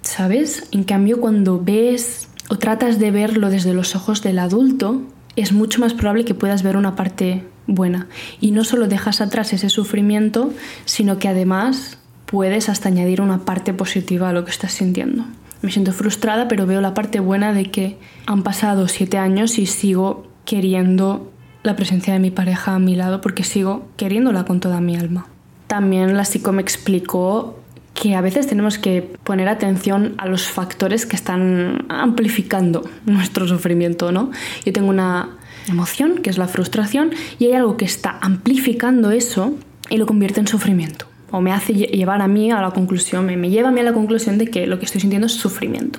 ¿sabes? 0.00 0.68
En 0.72 0.84
cambio, 0.84 1.20
cuando 1.20 1.60
ves 1.62 2.28
o 2.48 2.56
tratas 2.56 2.98
de 2.98 3.10
verlo 3.10 3.50
desde 3.50 3.74
los 3.74 3.94
ojos 3.94 4.22
del 4.22 4.38
adulto, 4.38 5.02
es 5.36 5.52
mucho 5.52 5.80
más 5.80 5.94
probable 5.94 6.24
que 6.24 6.34
puedas 6.34 6.62
ver 6.62 6.76
una 6.76 6.96
parte 6.96 7.44
buena. 7.66 8.08
Y 8.40 8.50
no 8.50 8.64
solo 8.64 8.88
dejas 8.88 9.20
atrás 9.20 9.52
ese 9.52 9.68
sufrimiento, 9.68 10.52
sino 10.84 11.18
que 11.18 11.28
además 11.28 11.98
puedes 12.32 12.70
hasta 12.70 12.88
añadir 12.88 13.20
una 13.20 13.44
parte 13.44 13.74
positiva 13.74 14.30
a 14.30 14.32
lo 14.32 14.46
que 14.46 14.50
estás 14.50 14.72
sintiendo. 14.72 15.26
Me 15.60 15.70
siento 15.70 15.92
frustrada, 15.92 16.48
pero 16.48 16.66
veo 16.66 16.80
la 16.80 16.94
parte 16.94 17.20
buena 17.20 17.52
de 17.52 17.70
que 17.70 17.98
han 18.24 18.42
pasado 18.42 18.88
siete 18.88 19.18
años 19.18 19.58
y 19.58 19.66
sigo 19.66 20.26
queriendo 20.46 21.30
la 21.62 21.76
presencia 21.76 22.14
de 22.14 22.20
mi 22.20 22.30
pareja 22.30 22.74
a 22.74 22.78
mi 22.78 22.96
lado 22.96 23.20
porque 23.20 23.44
sigo 23.44 23.86
queriéndola 23.98 24.46
con 24.46 24.60
toda 24.60 24.80
mi 24.80 24.96
alma. 24.96 25.26
También 25.66 26.16
la 26.16 26.24
psico 26.24 26.52
me 26.52 26.62
explicó 26.62 27.60
que 27.92 28.14
a 28.14 28.22
veces 28.22 28.46
tenemos 28.46 28.78
que 28.78 29.02
poner 29.02 29.48
atención 29.48 30.14
a 30.16 30.26
los 30.26 30.46
factores 30.46 31.04
que 31.04 31.16
están 31.16 31.84
amplificando 31.90 32.82
nuestro 33.04 33.46
sufrimiento, 33.46 34.10
¿no? 34.10 34.30
Yo 34.64 34.72
tengo 34.72 34.88
una 34.88 35.28
emoción, 35.68 36.22
que 36.22 36.30
es 36.30 36.38
la 36.38 36.48
frustración, 36.48 37.10
y 37.38 37.44
hay 37.44 37.52
algo 37.52 37.76
que 37.76 37.84
está 37.84 38.16
amplificando 38.22 39.10
eso 39.10 39.54
y 39.90 39.98
lo 39.98 40.06
convierte 40.06 40.40
en 40.40 40.46
sufrimiento. 40.46 41.11
O 41.32 41.40
me 41.40 41.52
hace 41.52 41.74
llevar 41.74 42.22
a 42.22 42.28
mí 42.28 42.52
a 42.52 42.60
la 42.60 42.70
conclusión, 42.70 43.26
me, 43.26 43.36
me 43.36 43.50
lleva 43.50 43.70
a 43.70 43.72
mí 43.72 43.80
a 43.80 43.84
la 43.84 43.92
conclusión 43.92 44.38
de 44.38 44.46
que 44.46 44.66
lo 44.68 44.78
que 44.78 44.84
estoy 44.84 45.00
sintiendo 45.00 45.26
es 45.26 45.32
sufrimiento. 45.32 45.98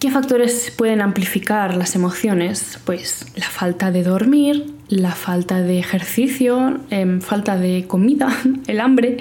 ¿Qué 0.00 0.10
factores 0.10 0.72
pueden 0.76 1.02
amplificar 1.02 1.76
las 1.76 1.94
emociones? 1.94 2.78
Pues 2.84 3.26
la 3.36 3.46
falta 3.46 3.90
de 3.90 4.02
dormir, 4.02 4.72
la 4.88 5.12
falta 5.12 5.60
de 5.60 5.78
ejercicio, 5.78 6.80
em, 6.88 7.20
falta 7.20 7.58
de 7.58 7.84
comida, 7.86 8.34
el 8.66 8.80
hambre, 8.80 9.18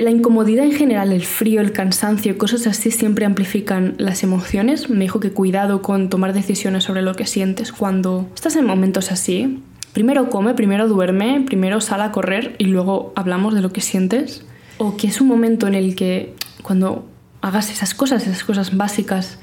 la 0.00 0.10
incomodidad 0.10 0.64
en 0.64 0.72
general, 0.72 1.12
el 1.12 1.24
frío, 1.24 1.60
el 1.60 1.72
cansancio, 1.72 2.38
cosas 2.38 2.66
así 2.68 2.90
siempre 2.90 3.26
amplifican 3.26 3.94
las 3.98 4.22
emociones. 4.22 4.88
Me 4.88 5.04
dijo 5.04 5.18
que 5.18 5.32
cuidado 5.32 5.82
con 5.82 6.08
tomar 6.08 6.32
decisiones 6.32 6.84
sobre 6.84 7.02
lo 7.02 7.14
que 7.14 7.26
sientes 7.26 7.72
cuando 7.72 8.28
estás 8.34 8.54
en 8.56 8.64
momentos 8.64 9.10
así. 9.10 9.58
Primero 9.92 10.30
come, 10.30 10.54
primero 10.54 10.88
duerme, 10.88 11.42
primero 11.46 11.80
sal 11.80 12.00
a 12.00 12.12
correr 12.12 12.54
y 12.58 12.64
luego 12.64 13.12
hablamos 13.14 13.54
de 13.54 13.60
lo 13.60 13.72
que 13.72 13.80
sientes. 13.80 14.44
O 14.78 14.96
que 14.96 15.06
es 15.06 15.20
un 15.20 15.28
momento 15.28 15.66
en 15.66 15.74
el 15.74 15.94
que 15.94 16.34
cuando 16.62 17.06
hagas 17.42 17.70
esas 17.70 17.92
cosas, 17.92 18.26
esas 18.26 18.44
cosas 18.44 18.76
básicas 18.76 19.38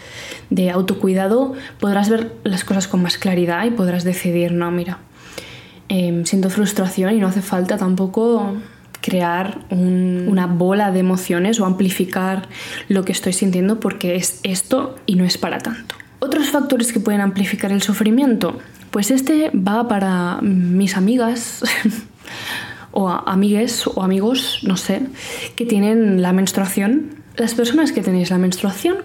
de 0.49 0.71
autocuidado, 0.71 1.53
podrás 1.79 2.09
ver 2.09 2.33
las 2.43 2.63
cosas 2.63 2.87
con 2.87 3.01
más 3.01 3.17
claridad 3.17 3.65
y 3.65 3.71
podrás 3.71 4.03
decidir, 4.03 4.53
no, 4.53 4.71
mira, 4.71 4.99
em, 5.89 6.25
siento 6.25 6.49
frustración 6.49 7.13
y 7.13 7.19
no 7.19 7.27
hace 7.27 7.41
falta 7.41 7.77
tampoco 7.77 8.55
crear 9.01 9.59
una 9.69 10.47
bola 10.47 10.91
de 10.91 10.99
emociones 10.99 11.59
o 11.59 11.65
amplificar 11.65 12.47
lo 12.89 13.05
que 13.05 13.11
estoy 13.11 13.33
sintiendo 13.33 13.79
porque 13.79 14.15
es 14.15 14.39
esto 14.43 14.95
y 15.05 15.15
no 15.15 15.25
es 15.25 15.37
para 15.37 15.59
tanto. 15.59 15.95
Otros 16.19 16.49
factores 16.49 16.91
que 16.91 16.99
pueden 16.99 17.21
amplificar 17.21 17.71
el 17.71 17.81
sufrimiento, 17.81 18.57
pues 18.91 19.11
este 19.11 19.51
va 19.51 19.87
para 19.87 20.39
mis 20.41 20.97
amigas 20.97 21.63
o 22.91 23.09
amigues 23.09 23.87
o 23.87 24.03
amigos, 24.03 24.59
no 24.63 24.77
sé, 24.77 25.01
que 25.55 25.65
tienen 25.65 26.21
la 26.21 26.33
menstruación. 26.33 27.15
Las 27.35 27.53
personas 27.53 27.91
que 27.91 28.01
tenéis 28.01 28.29
la 28.29 28.37
menstruación 28.37 28.97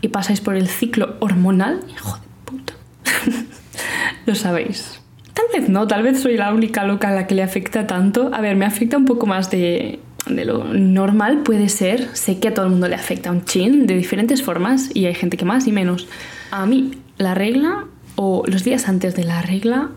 y 0.00 0.08
pasáis 0.08 0.40
por 0.40 0.56
el 0.56 0.68
ciclo 0.68 1.16
hormonal, 1.20 1.80
hijo 1.92 2.16
de 2.16 2.22
puta, 2.44 2.74
lo 4.26 4.34
sabéis. 4.34 5.00
Tal 5.32 5.46
vez 5.52 5.68
no, 5.68 5.86
tal 5.86 6.02
vez 6.02 6.20
soy 6.20 6.36
la 6.36 6.52
única 6.52 6.84
loca 6.84 7.08
a 7.08 7.12
la 7.12 7.26
que 7.26 7.34
le 7.34 7.42
afecta 7.42 7.86
tanto. 7.86 8.30
A 8.34 8.40
ver, 8.40 8.54
me 8.54 8.66
afecta 8.66 8.98
un 8.98 9.06
poco 9.06 9.26
más 9.26 9.50
de, 9.50 10.00
lo 10.26 10.64
normal, 10.64 11.42
puede 11.42 11.70
ser. 11.70 12.14
Sé 12.14 12.38
que 12.38 12.48
a 12.48 12.54
todo 12.54 12.66
el 12.66 12.72
mundo 12.72 12.86
le 12.86 12.96
afecta 12.96 13.30
un 13.30 13.44
chin 13.44 13.86
de 13.86 13.96
diferentes 13.96 14.42
formas 14.42 14.90
y 14.94 15.06
hay 15.06 15.14
gente 15.14 15.38
que 15.38 15.46
más 15.46 15.66
y 15.66 15.72
menos. 15.72 16.06
A 16.50 16.66
mí, 16.66 16.92
la 17.16 17.34
regla 17.34 17.86
o 18.16 18.44
los 18.46 18.64
días 18.64 18.88
antes 18.88 19.14
de 19.14 19.24
la 19.24 19.42
regla, 19.42 19.90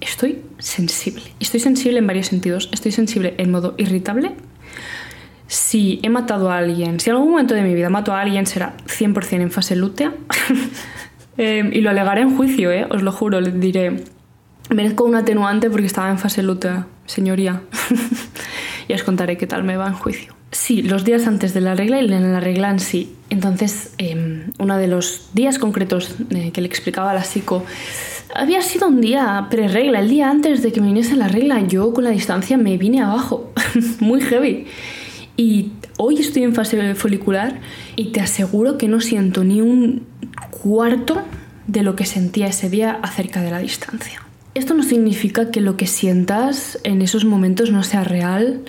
estoy 0.00 0.42
sensible. 0.58 1.22
Estoy 1.40 1.60
sensible 1.60 1.98
en 1.98 2.06
varios 2.06 2.26
sentidos. 2.26 2.68
Estoy 2.72 2.92
sensible 2.92 3.34
en 3.38 3.50
modo 3.50 3.74
irritable. 3.78 4.32
Si 5.46 6.00
he 6.02 6.10
matado 6.10 6.50
a 6.50 6.58
alguien, 6.58 7.00
si 7.00 7.10
en 7.10 7.16
algún 7.16 7.30
momento 7.32 7.54
de 7.54 7.62
mi 7.62 7.74
vida 7.74 7.88
mato 7.88 8.12
a 8.12 8.20
alguien, 8.20 8.46
será 8.46 8.76
100% 8.86 9.40
en 9.40 9.50
fase 9.50 9.76
lútea. 9.76 10.12
Em, 11.40 11.72
y 11.72 11.82
lo 11.82 11.90
alegaré 11.90 12.22
en 12.22 12.36
juicio, 12.36 12.72
¿eh? 12.72 12.84
os 12.90 13.02
lo 13.02 13.12
juro, 13.12 13.40
le 13.40 13.52
diré 13.52 14.02
Merezco 14.70 15.04
un 15.04 15.14
atenuante 15.14 15.70
porque 15.70 15.86
estaba 15.86 16.10
en 16.10 16.18
fase 16.18 16.42
luta, 16.42 16.88
señoría. 17.06 17.62
y 18.88 18.92
os 18.92 19.02
contaré 19.02 19.38
qué 19.38 19.46
tal 19.46 19.64
me 19.64 19.76
va 19.76 19.86
en 19.86 19.94
juicio. 19.94 20.37
Sí, 20.50 20.82
los 20.82 21.04
días 21.04 21.26
antes 21.26 21.52
de 21.52 21.60
la 21.60 21.74
regla 21.74 22.00
y 22.00 22.12
en 22.12 22.32
la 22.32 22.40
regla 22.40 22.70
en 22.70 22.80
sí. 22.80 23.14
Entonces, 23.28 23.92
em, 23.98 24.50
uno 24.58 24.78
de 24.78 24.86
los 24.86 25.28
días 25.34 25.58
concretos 25.58 26.14
eh, 26.30 26.52
que 26.52 26.60
le 26.62 26.66
explicaba 26.66 27.10
a 27.10 27.14
la 27.14 27.24
psico 27.24 27.64
había 28.34 28.62
sido 28.62 28.88
un 28.88 29.00
día 29.00 29.46
pre-regla. 29.50 30.00
El 30.00 30.08
día 30.08 30.30
antes 30.30 30.62
de 30.62 30.72
que 30.72 30.80
me 30.80 30.88
viniese 30.88 31.16
la 31.16 31.28
regla, 31.28 31.60
yo 31.66 31.92
con 31.92 32.04
la 32.04 32.10
distancia 32.10 32.56
me 32.56 32.78
vine 32.78 33.02
abajo, 33.02 33.52
muy 34.00 34.20
heavy. 34.20 34.66
Y 35.36 35.72
hoy 35.98 36.18
estoy 36.18 36.42
en 36.42 36.54
fase 36.54 36.94
folicular 36.94 37.60
y 37.94 38.06
te 38.06 38.20
aseguro 38.20 38.78
que 38.78 38.88
no 38.88 39.00
siento 39.00 39.44
ni 39.44 39.60
un 39.60 40.06
cuarto 40.50 41.22
de 41.66 41.82
lo 41.82 41.94
que 41.94 42.06
sentía 42.06 42.48
ese 42.48 42.70
día 42.70 42.98
acerca 43.02 43.42
de 43.42 43.50
la 43.50 43.58
distancia. 43.58 44.22
Esto 44.54 44.74
no 44.74 44.82
significa 44.82 45.50
que 45.50 45.60
lo 45.60 45.76
que 45.76 45.86
sientas 45.86 46.78
en 46.82 47.02
esos 47.02 47.24
momentos 47.24 47.70
no 47.70 47.82
sea 47.82 48.02
real 48.02 48.62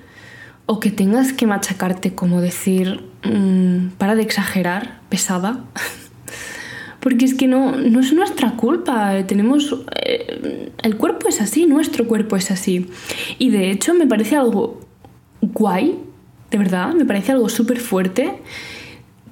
o 0.71 0.79
que 0.79 0.91
tengas 0.91 1.33
que 1.33 1.47
machacarte 1.47 2.13
como 2.13 2.41
decir, 2.41 3.01
mm, 3.23 3.97
para 3.97 4.13
de 4.13 4.21
exagerar, 4.21 4.99
pesada. 5.09 5.65
Porque 6.99 7.25
es 7.25 7.33
que 7.33 7.47
no, 7.47 7.71
no 7.71 7.99
es 7.99 8.13
nuestra 8.13 8.51
culpa, 8.51 9.15
tenemos... 9.25 9.75
Eh, 10.05 10.71
el 10.83 10.95
cuerpo 10.95 11.27
es 11.27 11.41
así, 11.41 11.65
nuestro 11.65 12.05
cuerpo 12.05 12.35
es 12.35 12.51
así. 12.51 12.87
Y 13.39 13.49
de 13.49 13.71
hecho 13.71 13.95
me 13.95 14.05
parece 14.05 14.35
algo 14.35 14.81
guay, 15.41 15.97
de 16.51 16.57
verdad, 16.59 16.93
me 16.93 17.05
parece 17.05 17.31
algo 17.31 17.49
súper 17.49 17.79
fuerte 17.79 18.35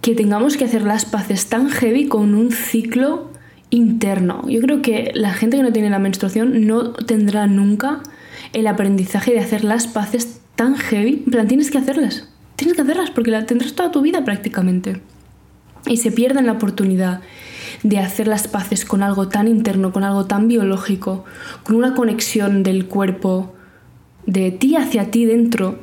que 0.02 0.16
tengamos 0.16 0.58
que 0.58 0.66
hacer 0.66 0.82
las 0.82 1.06
paces 1.06 1.46
tan 1.46 1.70
heavy 1.70 2.08
con 2.08 2.34
un 2.34 2.52
ciclo 2.52 3.30
interno. 3.70 4.42
Yo 4.50 4.60
creo 4.60 4.82
que 4.82 5.12
la 5.14 5.34
gente 5.34 5.58
que 5.58 5.64
no 5.64 5.72
tiene 5.72 5.92
la 5.92 6.00
menstruación 6.00 6.66
no 6.66 6.94
tendrá 6.94 7.46
nunca 7.46 8.02
el 8.54 8.66
aprendizaje 8.66 9.34
de 9.34 9.40
hacer 9.40 9.64
las 9.64 9.86
paces 9.86 10.37
tan 10.58 10.76
heavy. 10.76 11.24
En 11.26 11.32
plan, 11.32 11.48
tienes 11.48 11.72
que 11.72 11.78
hacerlas. 11.78 12.28
Tienes 12.58 12.76
que 12.76 12.82
hacerlas 12.82 13.12
porque 13.12 13.32
la 13.32 13.46
tendrás 13.46 13.74
toda 13.74 13.92
tu 13.92 14.02
vida 14.02 14.26
prácticamente. 14.26 15.00
Y 15.86 15.98
se 15.98 16.12
pierden 16.12 16.48
la 16.48 16.54
oportunidad 16.54 17.22
de 17.84 18.00
hacer 18.00 18.28
las 18.28 18.50
paces 18.50 18.84
con 18.84 19.04
algo 19.04 19.30
tan 19.30 19.48
interno, 19.48 19.94
con 19.94 20.04
algo 20.04 20.26
tan 20.26 20.50
biológico, 20.50 21.24
con 21.64 21.78
una 21.78 21.94
conexión 21.94 22.64
del 22.64 22.88
cuerpo 22.88 23.54
de 24.26 24.52
ti 24.52 24.76
hacia 24.76 25.10
ti 25.12 25.26
dentro 25.26 25.80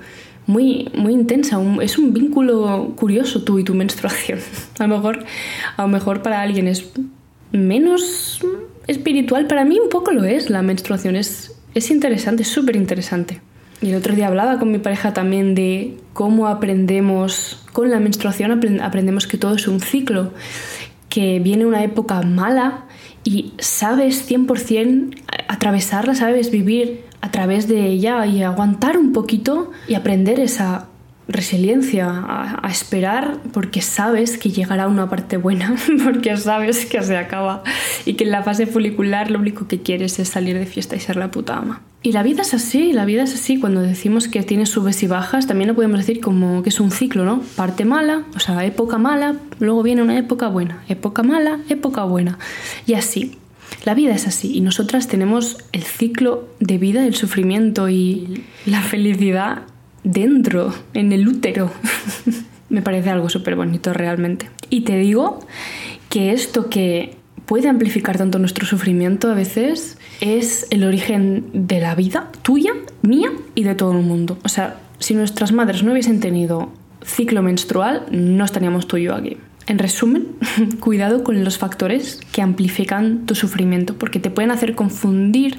muy, 0.46 0.90
muy 0.94 1.14
intensa. 1.14 1.58
es 1.80 1.96
un 1.96 2.12
vínculo 2.12 2.92
curioso 2.96 3.42
tú 3.42 3.58
y 3.58 3.64
tu 3.64 3.74
menstruación. 3.74 4.40
A 4.78 4.86
lo 4.86 4.96
mejor, 4.96 5.24
a 5.76 5.82
lo 5.82 5.88
mejor 5.88 6.20
para 6.22 6.42
alguien 6.42 6.68
es 6.68 6.90
menos 7.52 8.40
espiritual. 8.88 9.46
Para 9.46 9.64
mí 9.64 9.78
un 9.78 9.88
poco 9.88 10.10
lo 10.10 10.24
es 10.24 10.50
la 10.50 10.62
menstruación. 10.62 11.16
Es, 11.16 11.54
es 11.74 11.90
interesante, 11.90 12.42
es 12.42 12.48
súper 12.48 12.76
interesante. 12.76 13.40
Y 13.80 13.90
el 13.90 13.96
otro 13.96 14.14
día 14.14 14.28
hablaba 14.28 14.58
con 14.58 14.70
mi 14.70 14.78
pareja 14.78 15.12
también 15.12 15.54
de 15.54 15.96
cómo 16.12 16.48
aprendemos, 16.48 17.62
con 17.72 17.90
la 17.90 18.00
menstruación 18.00 18.80
aprendemos 18.80 19.26
que 19.26 19.36
todo 19.36 19.54
es 19.54 19.68
un 19.68 19.80
ciclo, 19.80 20.32
que 21.08 21.38
viene 21.40 21.66
una 21.66 21.82
época 21.84 22.22
mala 22.22 22.84
y 23.24 23.52
sabes 23.58 24.30
100% 24.30 25.16
atravesarla, 25.48 26.14
sabes 26.14 26.50
vivir 26.50 27.04
a 27.20 27.30
través 27.30 27.68
de 27.68 27.86
ella 27.86 28.26
y 28.26 28.42
aguantar 28.42 28.96
un 28.98 29.12
poquito 29.12 29.70
y 29.88 29.94
aprender 29.94 30.40
esa 30.40 30.88
resiliencia, 31.28 32.08
a, 32.08 32.68
esperar 32.68 33.38
porque 33.52 33.80
sabes 33.80 34.36
que 34.36 34.50
llegará 34.50 34.88
una 34.88 35.08
parte 35.08 35.36
buena, 35.36 35.76
porque 36.04 36.36
sabes 36.36 36.86
que 36.86 37.02
se 37.02 37.16
acaba 37.16 37.62
y 38.04 38.14
que 38.14 38.24
en 38.24 38.30
la 38.30 38.42
fase 38.42 38.66
folicular 38.66 39.30
lo 39.30 39.38
único 39.38 39.66
que 39.66 39.80
quieres 39.80 40.18
es 40.18 40.28
salir 40.28 40.58
de 40.58 40.66
fiesta 40.66 40.96
y 40.96 41.00
ser 41.00 41.16
la 41.16 41.30
puta 41.30 41.56
ama. 41.56 41.82
Y 42.02 42.12
la 42.12 42.22
vida 42.22 42.42
es 42.42 42.52
así, 42.52 42.92
la 42.92 43.06
vida 43.06 43.22
es 43.22 43.32
así. 43.32 43.58
Cuando 43.58 43.80
decimos 43.80 44.28
que 44.28 44.42
tiene 44.42 44.66
subes 44.66 45.02
y 45.02 45.06
bajas, 45.06 45.46
también 45.46 45.68
lo 45.68 45.74
podemos 45.74 45.98
decir 45.98 46.20
como 46.20 46.62
que 46.62 46.68
es 46.68 46.78
un 46.78 46.90
ciclo, 46.90 47.24
¿no? 47.24 47.40
Parte 47.56 47.86
mala, 47.86 48.24
o 48.36 48.40
sea, 48.40 48.62
época 48.66 48.98
mala, 48.98 49.36
luego 49.58 49.82
viene 49.82 50.02
una 50.02 50.18
época 50.18 50.48
buena, 50.48 50.82
época 50.88 51.22
mala, 51.22 51.60
época 51.70 52.04
buena. 52.04 52.38
Y 52.86 52.94
así. 52.94 53.38
La 53.84 53.94
vida 53.94 54.14
es 54.14 54.26
así 54.26 54.56
y 54.56 54.60
nosotras 54.60 55.08
tenemos 55.08 55.58
el 55.72 55.82
ciclo 55.82 56.48
de 56.60 56.78
vida, 56.78 57.06
el 57.06 57.14
sufrimiento 57.14 57.88
y 57.88 58.44
la 58.66 58.80
felicidad 58.80 59.62
dentro, 60.04 60.73
en 60.92 61.12
el 61.12 61.26
útero. 61.26 61.70
Me 62.68 62.82
parece 62.82 63.11
algo 63.11 63.28
súper 63.28 63.56
bonito 63.56 63.92
realmente. 63.92 64.49
Y 64.70 64.82
te 64.82 64.96
digo 64.99 65.40
que 66.08 66.32
esto 66.32 66.70
que 66.70 67.16
puede 67.46 67.68
amplificar 67.68 68.16
tanto 68.16 68.38
nuestro 68.38 68.66
sufrimiento 68.66 69.30
a 69.30 69.34
veces 69.34 69.99
es 70.20 70.66
el 70.70 70.84
origen 70.84 71.46
de 71.52 71.80
la 71.80 71.94
vida 71.94 72.30
tuya, 72.42 72.73
mía 73.02 73.30
y 73.54 73.64
de 73.64 73.75
todo 73.75 73.92
el 73.92 74.04
mundo. 74.04 74.38
O 74.44 74.49
sea, 74.49 74.78
si 74.99 75.14
nuestras 75.14 75.52
madres 75.52 75.82
no 75.82 75.92
hubiesen 75.92 76.20
tenido 76.20 76.73
ciclo 77.04 77.42
menstrual, 77.42 78.06
no 78.11 78.44
estaríamos 78.44 78.87
tú 78.87 78.96
y 78.96 79.04
yo 79.04 79.14
aquí. 79.14 79.37
En 79.66 79.78
resumen, 79.78 80.28
cuidado 80.80 81.25
con 81.25 81.42
los 81.44 81.58
factores 81.58 82.20
que 82.32 82.42
amplifican 82.42 83.26
tu 83.26 83.34
sufrimiento, 83.34 83.94
porque 83.94 84.20
te 84.20 84.30
pueden 84.30 84.50
hacer 84.50 84.75
confundir 84.75 85.58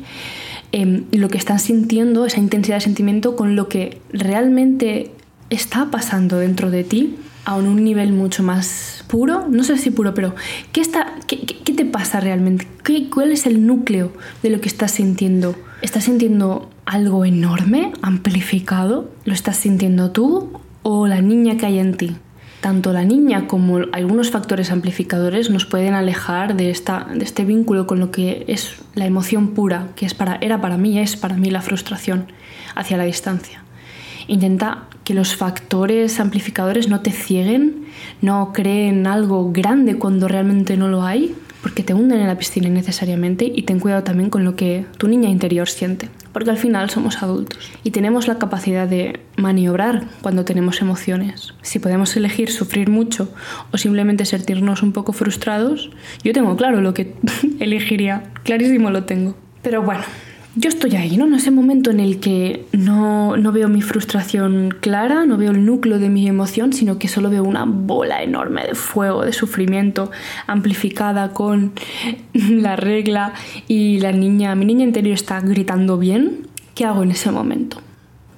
Em, 0.78 1.06
lo 1.14 1.30
que 1.30 1.38
estás 1.38 1.62
sintiendo, 1.62 2.26
esa 2.26 2.42
intensidad 2.42 2.76
de 2.76 2.82
sentimiento, 2.82 3.38
con 3.38 3.56
lo 3.56 3.70
que 3.70 4.02
realmente 4.12 5.10
está 5.50 5.90
pasando 5.90 6.38
dentro 6.38 6.70
de 6.70 6.84
ti 6.84 7.16
a 7.46 7.56
un 7.56 7.82
nivel 7.82 8.12
mucho 8.12 8.44
más 8.44 9.06
puro, 9.08 9.48
no 9.48 9.64
sé 9.64 9.78
si 9.78 9.90
puro, 9.90 10.14
pero 10.14 10.36
¿qué, 10.74 10.82
está, 10.82 11.16
qué, 11.28 11.38
te 11.38 11.86
pasa 11.86 12.20
realmente? 12.20 12.68
¿Qué, 12.84 13.10
¿Cuál 13.10 13.32
es 13.32 13.46
el 13.46 13.66
núcleo 13.66 14.12
de 14.44 14.50
lo 14.50 14.60
que 14.60 14.68
estás 14.68 14.92
sintiendo? 14.92 15.56
¿Estás 15.82 16.04
sintiendo 16.04 16.70
algo 16.86 17.24
enorme, 17.24 17.94
amplificado? 18.02 19.10
¿Lo 19.24 19.34
estás 19.34 19.56
sintiendo 19.56 20.12
tú 20.12 20.60
o 20.84 21.08
la 21.08 21.22
niña 21.22 21.56
que 21.56 21.68
hay 21.68 21.80
en 21.80 21.96
ti? 21.96 22.18
Tanto 22.66 22.92
la 22.94 23.04
niña 23.04 23.46
como 23.46 23.82
algunos 23.92 24.32
factores 24.32 24.72
amplificadores 24.72 25.52
nos 25.52 25.68
pueden 25.68 25.94
alejar 25.94 26.56
de, 26.56 26.72
esta, 26.72 27.06
de 27.14 27.24
este 27.24 27.46
vínculo 27.46 27.86
con 27.86 28.00
lo 28.00 28.10
que 28.10 28.44
es 28.48 28.78
la 28.96 29.06
emoción 29.06 29.50
pura, 29.50 29.90
que 29.96 30.08
es 30.08 30.16
para, 30.16 30.40
era 30.42 30.62
para 30.62 30.76
mí, 30.76 30.98
es 30.98 31.16
para 31.16 31.38
mí 31.38 31.52
la 31.52 31.62
frustración 31.62 32.26
hacia 32.74 32.98
la 32.98 33.04
distancia. 33.04 33.64
Intenta 34.28 34.86
que 35.04 35.14
los 35.14 35.36
factores 35.36 36.20
amplificadores 36.20 36.90
no 36.90 37.02
te 37.02 37.12
cieguen, 37.12 37.86
no 38.24 38.52
creen 38.52 39.06
algo 39.06 39.52
grande 39.52 40.00
cuando 40.00 40.28
realmente 40.28 40.76
no 40.76 40.88
lo 40.88 41.04
hay, 41.04 41.36
porque 41.62 41.84
te 41.84 41.94
hunden 41.94 42.20
en 42.20 42.26
la 42.26 42.40
piscina 42.40 42.68
innecesariamente 42.68 43.46
y 43.46 43.62
ten 43.62 43.80
cuidado 43.80 44.02
también 44.02 44.32
con 44.32 44.44
lo 44.44 44.56
que 44.56 44.88
tu 44.98 45.08
niña 45.08 45.30
interior 45.30 45.70
siente, 45.70 46.10
porque 46.36 46.50
al 46.50 46.58
final 46.58 46.90
somos 46.90 47.24
adultos 47.24 47.72
y 47.86 47.92
tenemos 47.92 48.28
la 48.28 48.38
capacidad 48.38 48.90
de 48.90 49.22
maniobrar 49.38 50.04
cuando 50.22 50.44
tenemos 50.44 50.82
emociones. 50.82 51.54
Si 51.62 51.80
podemos 51.80 52.14
elegir 52.18 52.52
sufrir 52.52 52.90
mucho 52.90 53.30
o 53.72 53.78
simplemente 53.78 54.26
sentirnos 54.26 54.84
un 54.84 54.92
poco 54.92 55.14
frustrados, 55.14 55.92
yo 56.26 56.34
tengo 56.34 56.58
claro 56.58 56.82
lo 56.82 56.94
que 56.94 57.16
elegiría, 57.62 58.34
clarísimo 58.44 58.92
lo 58.92 59.06
tengo. 59.06 59.38
Pero 59.62 59.82
bueno, 59.82 60.04
yo 60.56 60.70
estoy 60.70 60.96
ahí, 60.96 61.18
¿no? 61.18 61.26
En 61.26 61.34
ese 61.34 61.52
momento 61.52 61.92
en 61.92 62.00
el 62.00 62.20
que 62.20 62.66
no, 62.72 63.36
no, 63.36 63.52
veo 63.52 63.68
mi 63.68 63.82
frustración 63.82 64.74
clara, 64.80 65.26
no 65.26 65.38
veo 65.38 65.52
el 65.52 65.66
núcleo 65.66 66.00
de 66.00 66.10
mi 66.10 66.28
emoción, 66.28 66.72
sino 66.72 66.98
que 66.98 67.10
solo 67.10 67.30
veo 67.30 67.44
una 67.44 67.66
bola 67.66 68.24
enorme 68.24 68.64
de 68.66 68.76
fuego, 68.76 69.26
de 69.26 69.34
sufrimiento, 69.34 70.12
amplificada 70.48 71.34
con 71.34 71.74
la 72.34 72.78
regla 72.78 73.34
y 73.68 74.00
la 74.00 74.14
niña, 74.14 74.56
mi 74.56 74.66
niña 74.66 74.86
interior 74.86 75.14
está 75.14 75.42
gritando 75.42 75.98
bien. 75.98 76.48
¿Qué 76.74 76.86
hago 76.86 77.04
en 77.04 77.12
ese 77.12 77.32
momento? 77.32 77.82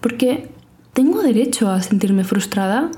Porque 0.02 0.50
tengo 0.94 1.22
derecho 1.22 1.70
a 1.70 1.82
sentirme 1.84 2.24
frustrada 2.24 2.90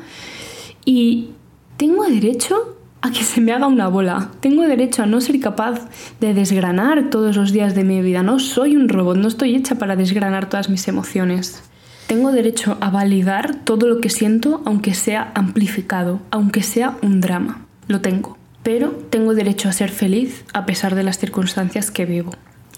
y 0.86 1.32
tengo 1.76 2.06
derecho 2.06 2.79
a 3.02 3.12
que 3.12 3.24
se 3.24 3.42
me 3.42 3.54
haga 3.54 3.68
una 3.68 3.88
bola. 3.88 4.32
Tengo 4.40 4.64
derecho 4.64 5.04
a 5.04 5.06
no 5.06 5.22
ser 5.22 5.40
capaz 5.40 5.88
de 6.20 6.34
desgranar 6.34 7.10
todos 7.10 7.36
los 7.36 7.52
días 7.52 7.76
de 7.76 7.84
mi 7.84 8.02
vida. 8.02 8.24
No 8.24 8.40
soy 8.40 8.76
un 8.76 8.90
robot, 8.90 9.18
no 9.18 9.28
estoy 9.28 9.56
hecha 9.56 9.76
para 9.76 9.96
desgranar 9.96 10.50
todas 10.50 10.70
mis 10.70 10.88
emociones. 10.88 11.64
Tengo 12.08 12.32
derecho 12.32 12.78
a 12.82 12.90
validar 12.90 13.56
todo 13.64 13.88
lo 13.88 14.02
que 14.02 14.10
siento, 14.10 14.62
aunque 14.66 14.94
sea 14.94 15.32
amplificado, 15.36 16.20
aunque 16.32 16.64
sea 16.64 16.98
un 17.02 17.22
drama. 17.22 17.66
Lo 17.88 18.02
tengo. 18.02 18.38
Pero 18.64 18.90
tengo 19.10 19.36
derecho 19.36 19.70
a 19.70 19.74
ser 19.74 19.92
feliz 19.92 20.44
a 20.54 20.66
pesar 20.66 20.96
de 20.96 21.04
las 21.04 21.20
circunstancias 21.20 21.92
que 21.92 22.06
vivo. 22.06 22.32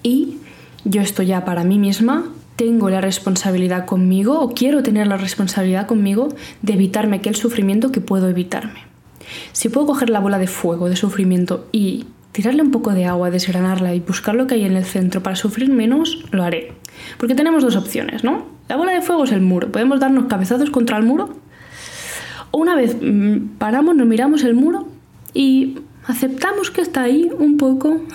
Y 0.03 0.37
yo 0.83 1.01
estoy 1.01 1.27
ya 1.27 1.45
para 1.45 1.63
mí 1.63 1.79
misma, 1.79 2.25
tengo 2.55 2.89
la 2.89 3.01
responsabilidad 3.01 3.85
conmigo, 3.85 4.39
o 4.39 4.53
quiero 4.53 4.83
tener 4.83 5.07
la 5.07 5.17
responsabilidad 5.17 5.87
conmigo, 5.87 6.29
de 6.61 6.73
evitarme 6.73 7.17
aquel 7.17 7.35
sufrimiento 7.35 7.91
que 7.91 8.01
puedo 8.01 8.27
evitarme. 8.27 8.90
Si 9.51 9.69
puedo 9.69 9.87
coger 9.87 10.09
la 10.09 10.19
bola 10.19 10.39
de 10.39 10.47
fuego, 10.47 10.89
de 10.89 10.95
sufrimiento 10.95 11.67
y 11.71 12.05
tirarle 12.31 12.61
un 12.61 12.71
poco 12.71 12.91
de 12.91 13.05
agua, 13.05 13.29
desgranarla 13.29 13.93
y 13.93 13.99
buscar 13.99 14.35
lo 14.35 14.47
que 14.47 14.55
hay 14.55 14.65
en 14.65 14.75
el 14.75 14.85
centro 14.85 15.21
para 15.21 15.35
sufrir 15.35 15.69
menos, 15.69 16.23
lo 16.31 16.43
haré. 16.43 16.73
Porque 17.17 17.35
tenemos 17.35 17.63
dos 17.63 17.75
opciones, 17.75 18.23
¿no? 18.23 18.45
La 18.67 18.77
bola 18.77 18.93
de 18.93 19.01
fuego 19.01 19.25
es 19.25 19.31
el 19.31 19.41
muro. 19.41 19.71
Podemos 19.71 19.99
darnos 19.99 20.25
cabezazos 20.25 20.69
contra 20.69 20.97
el 20.97 21.03
muro. 21.03 21.29
O 22.51 22.59
una 22.59 22.75
vez 22.75 22.97
mm, 23.01 23.57
paramos, 23.57 23.95
nos 23.95 24.07
miramos 24.07 24.43
el 24.43 24.53
muro 24.53 24.87
y 25.33 25.79
aceptamos 26.07 26.71
que 26.71 26.81
está 26.81 27.03
ahí 27.03 27.29
un 27.37 27.57
poco. 27.57 28.01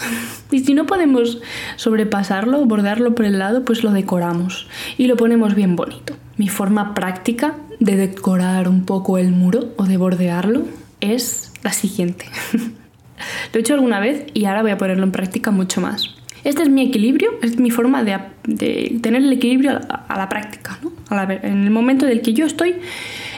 Y 0.48 0.60
si 0.60 0.74
no 0.74 0.86
podemos 0.86 1.40
sobrepasarlo, 1.74 2.64
bordearlo 2.66 3.16
por 3.16 3.24
el 3.24 3.40
lado, 3.40 3.64
pues 3.64 3.82
lo 3.82 3.90
decoramos 3.90 4.68
y 4.96 5.08
lo 5.08 5.16
ponemos 5.16 5.56
bien 5.56 5.74
bonito. 5.74 6.14
Mi 6.36 6.48
forma 6.48 6.94
práctica 6.94 7.56
de 7.80 7.96
decorar 7.96 8.68
un 8.68 8.84
poco 8.84 9.18
el 9.18 9.32
muro 9.32 9.72
o 9.76 9.86
de 9.86 9.96
bordearlo 9.96 10.62
es 11.00 11.52
la 11.62 11.72
siguiente. 11.72 12.26
Lo 13.52 13.58
he 13.58 13.60
hecho 13.60 13.74
alguna 13.74 14.00
vez 14.00 14.26
y 14.34 14.44
ahora 14.44 14.62
voy 14.62 14.70
a 14.70 14.78
ponerlo 14.78 15.04
en 15.04 15.12
práctica 15.12 15.50
mucho 15.50 15.80
más. 15.80 16.14
Este 16.44 16.62
es 16.62 16.68
mi 16.68 16.82
equilibrio, 16.82 17.32
es 17.42 17.58
mi 17.58 17.70
forma 17.70 18.04
de, 18.04 18.18
tener 19.02 19.22
el 19.22 19.32
equilibrio 19.32 19.80
a 19.88 20.16
la, 20.16 20.28
práctica. 20.28 20.78
¿no? 20.80 20.92
en 21.42 21.64
el 21.64 21.70
momento 21.70 22.06
en 22.06 22.12
el 22.12 22.22
que 22.22 22.34
yo 22.34 22.46
estoy 22.46 22.76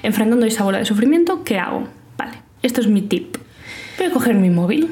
enfrentando 0.02 0.44
esa 0.44 0.64
bola 0.64 0.78
de 0.78 0.84
sufrimiento, 0.84 1.42
¿qué 1.42 1.58
hago? 1.58 1.88
Vale, 2.18 2.36
esto 2.62 2.82
es 2.82 2.86
mi 2.86 3.00
tip. 3.00 3.38
Voy 3.96 4.08
a 4.08 4.10
coger 4.10 4.34
mi 4.34 4.50
móvil, 4.50 4.90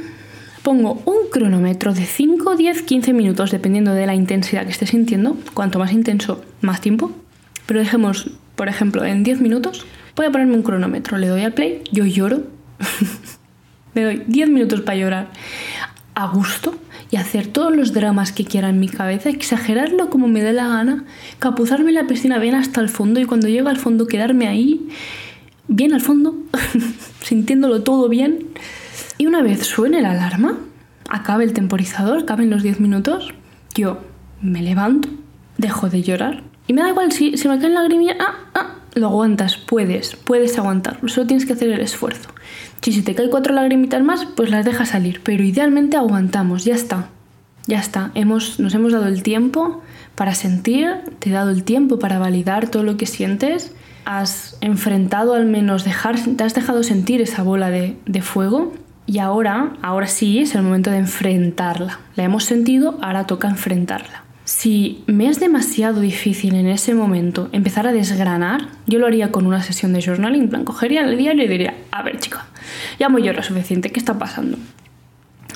pongo 0.62 1.02
un 1.04 1.28
cronómetro 1.30 1.92
de 1.92 2.06
5, 2.06 2.56
10, 2.56 2.82
15 2.82 3.12
minutos, 3.12 3.50
dependiendo 3.50 3.92
de 3.92 4.06
la 4.06 4.14
intensidad 4.14 4.64
que 4.64 4.72
esté 4.72 4.86
sintiendo. 4.86 5.36
Cuanto 5.52 5.78
más 5.78 5.92
intenso, 5.92 6.42
más 6.62 6.80
tiempo. 6.80 7.12
Pero 7.66 7.80
dejemos, 7.80 8.30
por 8.54 8.68
ejemplo, 8.68 9.04
en 9.04 9.24
10 9.24 9.42
minutos, 9.42 9.84
voy 10.14 10.24
a 10.24 10.30
ponerme 10.30 10.54
un 10.54 10.62
cronómetro, 10.62 11.18
le 11.18 11.26
doy 11.26 11.42
al 11.42 11.52
play, 11.52 11.82
yo 11.92 12.06
lloro 12.06 12.55
Me 13.94 14.04
doy 14.04 14.22
10 14.26 14.50
minutos 14.50 14.80
para 14.82 14.98
llorar 14.98 15.28
a 16.14 16.28
gusto 16.28 16.74
y 17.10 17.16
hacer 17.16 17.46
todos 17.46 17.74
los 17.74 17.92
dramas 17.92 18.32
que 18.32 18.44
quiera 18.44 18.68
en 18.68 18.80
mi 18.80 18.88
cabeza, 18.88 19.28
exagerarlo 19.28 20.10
como 20.10 20.28
me 20.28 20.42
dé 20.42 20.52
la 20.52 20.66
gana, 20.66 21.04
capuzarme 21.38 21.90
en 21.90 21.94
la 21.94 22.06
piscina 22.06 22.38
bien 22.38 22.54
hasta 22.54 22.80
el 22.80 22.88
fondo 22.88 23.20
y 23.20 23.26
cuando 23.26 23.48
llegue 23.48 23.68
al 23.68 23.76
fondo 23.76 24.06
quedarme 24.06 24.48
ahí, 24.48 24.88
bien 25.68 25.92
al 25.94 26.00
fondo, 26.00 26.36
sintiéndolo 27.22 27.82
todo 27.82 28.08
bien. 28.08 28.48
Y 29.18 29.26
una 29.26 29.42
vez 29.42 29.66
suene 29.66 30.02
la 30.02 30.12
alarma, 30.12 30.58
acabe 31.08 31.44
el 31.44 31.52
temporizador, 31.52 32.20
acaben 32.20 32.50
los 32.50 32.62
10 32.62 32.80
minutos, 32.80 33.32
yo 33.74 34.00
me 34.42 34.62
levanto, 34.62 35.08
dejo 35.58 35.88
de 35.88 36.02
llorar 36.02 36.42
y 36.66 36.72
me 36.72 36.82
da 36.82 36.90
igual 36.90 37.12
si, 37.12 37.36
si 37.36 37.48
me 37.48 37.58
caen 37.58 37.74
lagrimillas, 37.74 38.16
ah, 38.20 38.34
ah, 38.54 38.74
lo 38.94 39.08
aguantas, 39.08 39.56
puedes, 39.56 40.16
puedes 40.16 40.58
aguantarlo, 40.58 41.08
solo 41.08 41.26
tienes 41.26 41.46
que 41.46 41.52
hacer 41.52 41.70
el 41.70 41.80
esfuerzo. 41.80 42.30
Si 42.82 42.92
se 42.92 43.02
te 43.02 43.14
caen 43.14 43.30
cuatro 43.30 43.54
lagrimitas 43.54 44.02
más, 44.02 44.24
pues 44.24 44.50
las 44.50 44.64
dejas 44.64 44.90
salir, 44.90 45.20
pero 45.22 45.42
idealmente 45.42 45.96
aguantamos, 45.96 46.64
ya 46.64 46.74
está. 46.74 47.08
Ya 47.66 47.80
está, 47.80 48.12
hemos, 48.14 48.60
nos 48.60 48.74
hemos 48.74 48.92
dado 48.92 49.06
el 49.08 49.24
tiempo 49.24 49.82
para 50.14 50.34
sentir, 50.34 50.88
te 51.18 51.30
he 51.30 51.32
dado 51.32 51.50
el 51.50 51.64
tiempo 51.64 51.98
para 51.98 52.20
validar 52.20 52.68
todo 52.68 52.84
lo 52.84 52.96
que 52.96 53.06
sientes, 53.06 53.72
has 54.04 54.56
enfrentado 54.60 55.34
al 55.34 55.46
menos, 55.46 55.84
dejar, 55.84 56.16
te 56.20 56.44
has 56.44 56.54
dejado 56.54 56.84
sentir 56.84 57.20
esa 57.20 57.42
bola 57.42 57.70
de, 57.70 57.96
de 58.06 58.22
fuego 58.22 58.72
y 59.04 59.18
ahora, 59.18 59.72
ahora 59.82 60.06
sí 60.06 60.38
es 60.38 60.54
el 60.54 60.62
momento 60.62 60.90
de 60.90 60.98
enfrentarla. 60.98 61.98
La 62.14 62.22
hemos 62.22 62.44
sentido, 62.44 62.98
ahora 63.02 63.26
toca 63.26 63.48
enfrentarla. 63.48 64.25
Si 64.46 65.02
me 65.08 65.28
es 65.28 65.40
demasiado 65.40 66.00
difícil 66.00 66.54
en 66.54 66.68
ese 66.68 66.94
momento 66.94 67.48
empezar 67.50 67.88
a 67.88 67.92
desgranar, 67.92 68.68
yo 68.86 69.00
lo 69.00 69.06
haría 69.08 69.32
con 69.32 69.44
una 69.44 69.60
sesión 69.60 69.92
de 69.92 70.00
journaling, 70.00 70.48
plan, 70.48 70.64
cogería 70.64 71.02
el 71.04 71.18
diario 71.18 71.42
y 71.42 71.48
diría, 71.48 71.74
a 71.90 72.04
ver 72.04 72.20
chica, 72.20 72.46
ya 73.00 73.08
muy 73.08 73.24
lo 73.24 73.42
suficiente, 73.42 73.90
¿qué 73.90 73.98
está 73.98 74.20
pasando? 74.20 74.56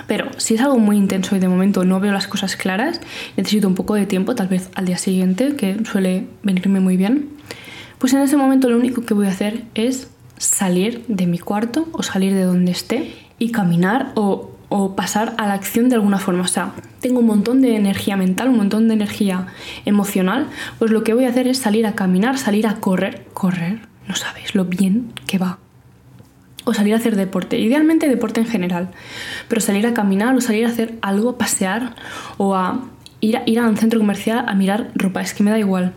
Pero 0.08 0.28
si 0.38 0.54
es 0.54 0.60
algo 0.60 0.80
muy 0.80 0.96
intenso 0.96 1.36
y 1.36 1.38
de 1.38 1.46
momento 1.46 1.84
no 1.84 2.00
veo 2.00 2.12
las 2.12 2.26
cosas 2.26 2.56
claras, 2.56 3.00
necesito 3.36 3.68
un 3.68 3.76
poco 3.76 3.94
de 3.94 4.06
tiempo, 4.06 4.34
tal 4.34 4.48
vez 4.48 4.70
al 4.74 4.86
día 4.86 4.98
siguiente, 4.98 5.54
que 5.54 5.76
suele 5.84 6.26
venirme 6.42 6.80
muy 6.80 6.96
bien, 6.96 7.28
pues 7.98 8.12
en 8.12 8.22
ese 8.22 8.36
momento 8.36 8.68
lo 8.68 8.76
único 8.76 9.02
que 9.02 9.14
voy 9.14 9.26
a 9.26 9.30
hacer 9.30 9.62
es 9.76 10.10
salir 10.36 11.04
de 11.06 11.28
mi 11.28 11.38
cuarto 11.38 11.88
o 11.92 12.02
salir 12.02 12.34
de 12.34 12.42
donde 12.42 12.72
esté 12.72 13.14
y 13.38 13.52
caminar 13.52 14.10
o 14.16 14.50
o 14.70 14.94
pasar 14.94 15.34
a 15.36 15.46
la 15.46 15.54
acción 15.54 15.88
de 15.90 15.96
alguna 15.96 16.18
forma. 16.18 16.44
O 16.44 16.48
sea, 16.48 16.72
tengo 17.00 17.18
un 17.18 17.26
montón 17.26 17.60
de 17.60 17.76
energía 17.76 18.16
mental, 18.16 18.48
un 18.48 18.56
montón 18.56 18.88
de 18.88 18.94
energía 18.94 19.48
emocional, 19.84 20.46
pues 20.78 20.92
lo 20.92 21.04
que 21.04 21.12
voy 21.12 21.26
a 21.26 21.28
hacer 21.28 21.46
es 21.46 21.58
salir 21.58 21.86
a 21.86 21.94
caminar, 21.94 22.38
salir 22.38 22.66
a 22.66 22.76
correr, 22.76 23.26
correr, 23.34 23.80
no 24.08 24.14
sabéis 24.14 24.54
lo 24.54 24.64
bien 24.64 25.12
que 25.26 25.38
va. 25.38 25.58
O 26.64 26.72
salir 26.72 26.94
a 26.94 26.98
hacer 26.98 27.16
deporte, 27.16 27.58
idealmente 27.58 28.08
deporte 28.08 28.40
en 28.40 28.46
general, 28.46 28.90
pero 29.48 29.60
salir 29.60 29.86
a 29.86 29.94
caminar 29.94 30.36
o 30.36 30.40
salir 30.40 30.64
a 30.66 30.68
hacer 30.68 30.94
algo, 31.02 31.36
pasear 31.36 31.96
o 32.36 32.54
a 32.54 32.80
ir 33.20 33.38
a, 33.38 33.42
ir 33.46 33.58
a 33.58 33.66
un 33.66 33.76
centro 33.76 33.98
comercial 33.98 34.44
a 34.46 34.54
mirar 34.54 34.92
ropa, 34.94 35.20
es 35.20 35.34
que 35.34 35.42
me 35.42 35.50
da 35.50 35.58
igual. 35.58 35.94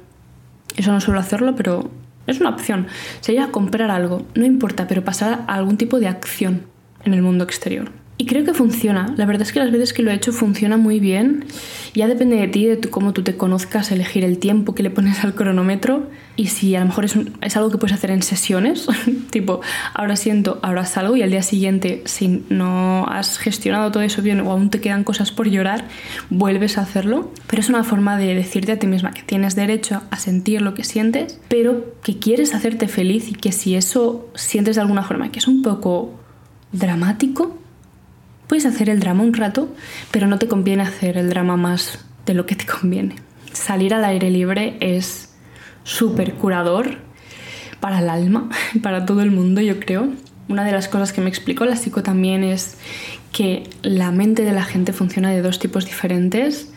Eso 0.75 0.91
no 0.91 0.99
suelo 0.99 1.19
hacerlo, 1.19 1.55
pero 1.55 1.91
es 2.25 2.39
una 2.39 2.49
opción. 2.49 2.87
Salir 3.21 3.41
a 3.41 3.49
comprar 3.49 3.91
algo, 3.91 4.25
no 4.33 4.45
importa, 4.45 4.87
pero 4.87 5.03
pasar 5.03 5.43
a 5.47 5.53
algún 5.53 5.77
tipo 5.77 5.99
de 5.99 6.07
acción 6.07 6.63
en 7.03 7.13
el 7.13 7.21
mundo 7.21 7.43
exterior. 7.43 7.91
Y 8.15 8.25
creo 8.25 8.45
que 8.45 8.53
funciona. 8.53 9.13
La 9.17 9.25
verdad 9.25 9.41
es 9.41 9.51
que 9.51 9.59
las 9.59 9.71
veces 9.71 9.91
que 9.91 10.03
lo 10.03 10.11
he 10.11 10.13
hecho 10.13 10.31
funciona 10.31 10.77
muy 10.77 10.99
bien. 10.99 11.45
Ya 11.95 12.07
depende 12.07 12.35
de 12.35 12.47
ti, 12.47 12.65
de 12.65 12.79
cómo 12.79 13.11
tú 13.11 13.23
te 13.23 13.35
conozcas, 13.35 13.91
elegir 13.91 14.23
el 14.23 14.37
tiempo 14.37 14.75
que 14.75 14.83
le 14.83 14.91
pones 14.91 15.23
al 15.23 15.33
cronómetro. 15.33 16.07
Y 16.35 16.47
si 16.47 16.75
a 16.75 16.81
lo 16.81 16.87
mejor 16.87 17.05
es, 17.05 17.15
es 17.41 17.57
algo 17.57 17.71
que 17.71 17.77
puedes 17.79 17.95
hacer 17.95 18.11
en 18.11 18.21
sesiones, 18.21 18.87
tipo, 19.31 19.61
ahora 19.95 20.15
siento, 20.15 20.59
ahora 20.61 20.85
salgo 20.85 21.15
y 21.15 21.23
al 21.23 21.31
día 21.31 21.41
siguiente, 21.41 22.01
si 22.05 22.43
no 22.49 23.05
has 23.07 23.39
gestionado 23.39 23.91
todo 23.91 24.03
eso 24.03 24.21
bien 24.21 24.41
o 24.41 24.51
aún 24.51 24.69
te 24.69 24.79
quedan 24.79 25.03
cosas 25.03 25.31
por 25.31 25.49
llorar, 25.49 25.85
vuelves 26.29 26.77
a 26.77 26.81
hacerlo. 26.81 27.31
Pero 27.47 27.61
es 27.61 27.69
una 27.69 27.83
forma 27.83 28.17
de 28.17 28.35
decirte 28.35 28.73
a 28.73 28.79
ti 28.79 28.85
misma 28.85 29.11
que 29.11 29.23
tienes 29.23 29.55
derecho 29.55 30.03
a 30.11 30.17
sentir 30.17 30.61
lo 30.61 30.75
que 30.75 30.83
sientes, 30.83 31.39
pero 31.47 31.95
que 32.03 32.19
quieres 32.19 32.53
hacerte 32.53 32.87
feliz 32.87 33.29
y 33.29 33.33
que 33.33 33.51
si 33.51 33.75
eso 33.75 34.29
sientes 34.35 34.75
de 34.75 34.81
alguna 34.81 35.03
forma 35.03 35.31
que 35.31 35.39
es 35.39 35.47
un 35.47 35.63
poco 35.63 36.13
dramático, 36.71 37.57
Puedes 38.47 38.65
hacer 38.65 38.89
el 38.89 38.99
drama 38.99 39.23
un 39.23 39.33
rato, 39.33 39.73
pero 40.11 40.27
no 40.27 40.37
te 40.39 40.47
conviene 40.47 40.83
hacer 40.83 41.17
el 41.17 41.29
drama 41.29 41.57
más 41.57 41.99
de 42.25 42.33
lo 42.33 42.45
que 42.45 42.55
te 42.55 42.65
conviene. 42.65 43.15
Salir 43.51 43.93
al 43.93 44.05
aire 44.05 44.29
libre 44.29 44.77
es 44.79 45.33
súper 45.83 46.33
curador 46.35 46.97
para 47.79 47.99
el 47.99 48.09
alma, 48.09 48.49
para 48.81 49.05
todo 49.05 49.21
el 49.21 49.31
mundo, 49.31 49.61
yo 49.61 49.79
creo. 49.79 50.09
Una 50.49 50.65
de 50.65 50.71
las 50.71 50.87
cosas 50.87 51.13
que 51.13 51.21
me 51.21 51.29
explicó 51.29 51.65
la 51.65 51.75
psico 51.75 52.03
también 52.03 52.43
es 52.43 52.77
que 53.31 53.69
la 53.81 54.11
mente 54.11 54.43
de 54.43 54.51
la 54.51 54.63
gente 54.63 54.93
funciona 54.93 55.31
de 55.31 55.41
dos 55.41 55.59
tipos 55.59 55.85
diferentes. 55.85 56.71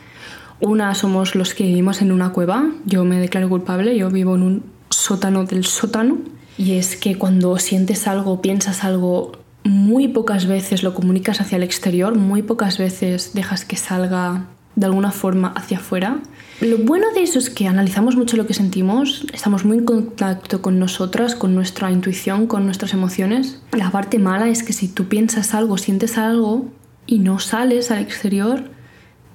Una 0.60 0.94
somos 0.94 1.34
los 1.34 1.54
que 1.54 1.64
vivimos 1.64 2.00
en 2.00 2.12
una 2.12 2.30
cueva, 2.30 2.70
yo 2.86 3.04
me 3.04 3.18
declaro 3.18 3.48
culpable, 3.48 3.96
yo 3.96 4.10
vivo 4.10 4.34
en 4.36 4.42
un 4.42 4.62
sótano 4.90 5.44
del 5.44 5.64
sótano. 5.64 6.18
Y 6.58 6.72
es 6.72 6.96
que 6.96 7.18
cuando 7.18 7.58
sientes 7.58 8.06
algo, 8.06 8.40
piensas 8.40 8.82
algo, 8.82 9.32
muy 9.66 10.08
pocas 10.08 10.46
veces 10.46 10.82
lo 10.82 10.94
comunicas 10.94 11.40
hacia 11.40 11.56
el 11.56 11.62
exterior, 11.62 12.14
muy 12.16 12.42
pocas 12.42 12.78
veces 12.78 13.32
dejas 13.34 13.64
que 13.64 13.76
salga 13.76 14.46
de 14.76 14.86
alguna 14.86 15.10
forma 15.10 15.48
hacia 15.56 15.78
afuera. 15.78 16.18
Lo 16.60 16.78
bueno 16.78 17.06
de 17.14 17.22
eso 17.22 17.38
es 17.38 17.50
que 17.50 17.66
analizamos 17.66 18.16
mucho 18.16 18.36
lo 18.36 18.46
que 18.46 18.54
sentimos, 18.54 19.26
estamos 19.32 19.64
muy 19.64 19.78
en 19.78 19.84
contacto 19.84 20.62
con 20.62 20.78
nosotras, 20.78 21.34
con 21.34 21.54
nuestra 21.54 21.90
intuición, 21.90 22.46
con 22.46 22.64
nuestras 22.64 22.92
emociones. 22.92 23.60
La 23.72 23.90
parte 23.90 24.18
mala 24.18 24.48
es 24.48 24.62
que 24.62 24.72
si 24.72 24.88
tú 24.88 25.06
piensas 25.08 25.54
algo, 25.54 25.78
sientes 25.78 26.18
algo 26.18 26.66
y 27.06 27.18
no 27.18 27.38
sales 27.38 27.90
al 27.90 28.00
exterior, 28.00 28.70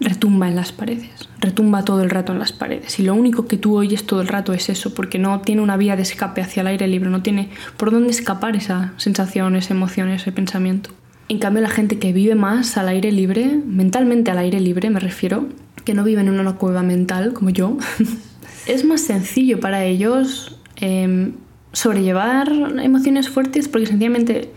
retumba 0.01 0.47
en 0.47 0.55
las 0.55 0.71
paredes, 0.71 1.29
retumba 1.39 1.85
todo 1.85 2.01
el 2.01 2.09
rato 2.09 2.33
en 2.33 2.39
las 2.39 2.51
paredes. 2.51 2.99
Y 2.99 3.03
lo 3.03 3.13
único 3.13 3.45
que 3.45 3.57
tú 3.57 3.77
oyes 3.77 4.03
todo 4.05 4.21
el 4.21 4.27
rato 4.27 4.51
es 4.51 4.67
eso, 4.69 4.93
porque 4.93 5.19
no 5.19 5.41
tiene 5.41 5.61
una 5.61 5.77
vía 5.77 5.95
de 5.95 6.01
escape 6.01 6.41
hacia 6.41 6.61
el 6.61 6.67
aire 6.67 6.87
libre, 6.87 7.09
no 7.09 7.21
tiene 7.21 7.49
por 7.77 7.91
dónde 7.91 8.09
escapar 8.09 8.55
esa 8.55 8.93
sensación, 8.97 9.55
esa 9.55 9.73
emoción, 9.73 10.09
ese 10.09 10.31
pensamiento. 10.31 10.89
En 11.29 11.39
cambio, 11.39 11.61
la 11.61 11.69
gente 11.69 11.99
que 11.99 12.11
vive 12.11 12.35
más 12.35 12.75
al 12.77 12.89
aire 12.89 13.11
libre, 13.11 13.61
mentalmente 13.65 14.31
al 14.31 14.39
aire 14.39 14.59
libre 14.59 14.89
me 14.89 14.99
refiero, 14.99 15.47
que 15.85 15.93
no 15.93 16.03
viven 16.03 16.27
en 16.27 16.39
una 16.39 16.53
cueva 16.53 16.83
mental 16.83 17.33
como 17.33 17.51
yo, 17.51 17.77
es 18.65 18.83
más 18.83 19.01
sencillo 19.01 19.59
para 19.59 19.85
ellos 19.85 20.59
em, 20.75 21.33
sobrellevar 21.73 22.51
emociones 22.81 23.29
fuertes 23.29 23.67
porque 23.67 23.87
sencillamente 23.87 24.51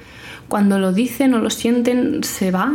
cuando 0.49 0.79
lo 0.79 0.93
dicen 0.93 1.35
o 1.35 1.39
lo 1.39 1.51
sienten 1.51 2.25
se 2.25 2.51
va, 2.51 2.73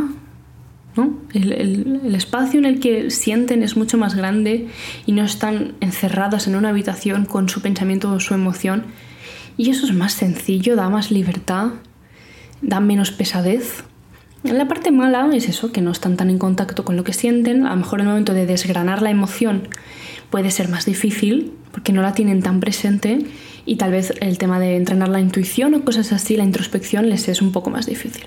el, 1.34 2.16
espacio 2.16 2.60
en 2.60 2.66
el 2.66 2.80
que 2.80 3.12
sienten 3.12 3.64
es 3.64 3.78
mucho 3.78 3.98
más 3.98 4.16
grande 4.16 4.68
y 5.06 5.12
no 5.12 5.24
están 5.24 5.74
encerradas 5.80 6.48
en 6.48 6.56
una 6.56 6.70
habitación 6.70 7.26
con 7.26 7.50
su 7.50 7.62
pensamiento 7.62 8.12
o 8.12 8.20
su 8.20 8.34
emoción. 8.34 8.86
Y 9.58 9.70
eso 9.70 9.86
es 9.86 9.94
más 9.94 10.14
sencillo, 10.14 10.76
da 10.76 10.90
más 10.90 11.12
libertad, 11.12 11.72
da 12.62 12.80
menos 12.80 13.12
pesadez. 13.12 13.84
La 14.44 14.68
parte 14.68 14.92
mala 14.92 15.30
es 15.34 15.50
eso, 15.50 15.72
que 15.72 15.82
no 15.82 15.92
están 15.92 16.16
tan 16.16 16.30
en 16.30 16.38
contacto 16.38 16.86
con 16.86 16.96
lo 16.96 17.04
que 17.04 17.14
sienten. 17.14 17.66
A 17.66 17.72
lo 17.72 17.78
mejor 17.78 18.00
el 18.00 18.08
momento 18.08 18.34
de 18.34 18.46
desgranar 18.46 19.02
la 19.02 19.10
emoción 19.10 19.68
puede 20.30 20.52
ser 20.52 20.70
más 20.70 20.86
difícil 20.86 21.52
porque 21.72 21.92
no 21.92 22.02
la 22.02 22.14
tienen 22.14 22.42
tan 22.42 22.60
presente 22.60 23.20
y 23.66 23.76
tal 23.76 23.92
vez 23.92 24.14
el 24.22 24.38
tema 24.38 24.60
de 24.60 24.78
entrenar 24.78 25.10
la 25.10 25.20
intuición 25.20 25.74
o 25.76 25.84
cosas 25.84 26.12
así, 26.12 26.38
la 26.38 26.44
introspección 26.44 27.10
les 27.10 27.28
es 27.28 27.42
un 27.42 27.52
poco 27.52 27.70
más 27.70 27.86
difícil. 27.86 28.24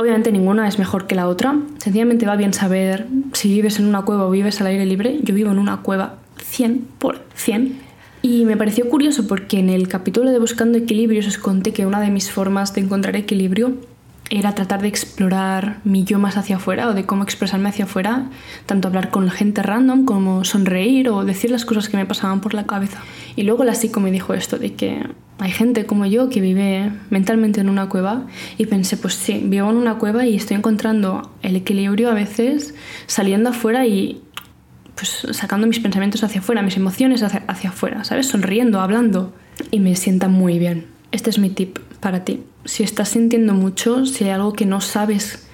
Obviamente 0.00 0.32
ninguna 0.32 0.66
es 0.66 0.78
mejor 0.78 1.06
que 1.06 1.14
la 1.14 1.28
otra. 1.28 1.60
Sencillamente 1.76 2.24
va 2.24 2.34
bien 2.34 2.54
saber 2.54 3.06
si 3.34 3.50
vives 3.50 3.78
en 3.78 3.84
una 3.84 4.00
cueva 4.00 4.24
o 4.24 4.30
vives 4.30 4.58
al 4.62 4.68
aire 4.68 4.86
libre. 4.86 5.18
Yo 5.22 5.34
vivo 5.34 5.50
en 5.50 5.58
una 5.58 5.82
cueva 5.82 6.14
100 6.42 6.86
por 6.98 7.22
100. 7.34 7.78
Y 8.22 8.46
me 8.46 8.56
pareció 8.56 8.88
curioso 8.88 9.26
porque 9.26 9.58
en 9.58 9.68
el 9.68 9.88
capítulo 9.88 10.30
de 10.30 10.38
Buscando 10.38 10.78
Equilibrios 10.78 11.26
os 11.26 11.36
conté 11.36 11.74
que 11.74 11.84
una 11.84 12.00
de 12.00 12.10
mis 12.10 12.30
formas 12.30 12.72
de 12.72 12.80
encontrar 12.80 13.14
equilibrio 13.14 13.74
era 14.30 14.54
tratar 14.54 14.80
de 14.80 14.88
explorar 14.88 15.80
mi 15.84 16.04
yo 16.04 16.20
más 16.20 16.36
hacia 16.36 16.56
afuera 16.56 16.88
o 16.88 16.94
de 16.94 17.04
cómo 17.04 17.24
expresarme 17.24 17.68
hacia 17.68 17.84
afuera, 17.84 18.30
tanto 18.64 18.86
hablar 18.86 19.10
con 19.10 19.28
gente 19.28 19.62
random 19.62 20.04
como 20.04 20.44
sonreír 20.44 21.08
o 21.08 21.24
decir 21.24 21.50
las 21.50 21.64
cosas 21.64 21.88
que 21.88 21.96
me 21.96 22.06
pasaban 22.06 22.40
por 22.40 22.54
la 22.54 22.64
cabeza. 22.64 23.00
Y 23.34 23.42
luego 23.42 23.64
la 23.64 23.74
psico 23.74 23.98
me 23.98 24.12
dijo 24.12 24.32
esto 24.32 24.56
de 24.56 24.74
que 24.74 25.04
hay 25.38 25.50
gente 25.50 25.84
como 25.84 26.06
yo 26.06 26.28
que 26.28 26.40
vive 26.40 26.92
mentalmente 27.10 27.60
en 27.60 27.68
una 27.68 27.88
cueva 27.88 28.26
y 28.56 28.66
pensé, 28.66 28.96
pues 28.96 29.14
sí, 29.14 29.42
vivo 29.44 29.68
en 29.68 29.76
una 29.76 29.98
cueva 29.98 30.24
y 30.24 30.36
estoy 30.36 30.56
encontrando 30.56 31.32
el 31.42 31.56
equilibrio 31.56 32.10
a 32.10 32.14
veces 32.14 32.74
saliendo 33.06 33.50
afuera 33.50 33.86
y 33.86 34.22
pues 34.94 35.26
sacando 35.32 35.66
mis 35.66 35.80
pensamientos 35.80 36.22
hacia 36.22 36.40
afuera, 36.40 36.62
mis 36.62 36.76
emociones 36.76 37.22
hacia, 37.24 37.42
hacia 37.48 37.70
afuera, 37.70 38.04
¿sabes? 38.04 38.28
Sonriendo, 38.28 38.80
hablando 38.80 39.34
y 39.72 39.80
me 39.80 39.96
sienta 39.96 40.28
muy 40.28 40.60
bien. 40.60 40.86
Este 41.10 41.30
es 41.30 41.38
mi 41.38 41.50
tip 41.50 41.78
para 42.00 42.24
ti. 42.24 42.44
Si 42.64 42.82
estás 42.82 43.10
sintiendo 43.10 43.54
mucho, 43.54 44.06
si 44.06 44.24
hay 44.24 44.30
algo 44.30 44.52
que 44.52 44.66
no 44.66 44.80
sabes 44.80 45.46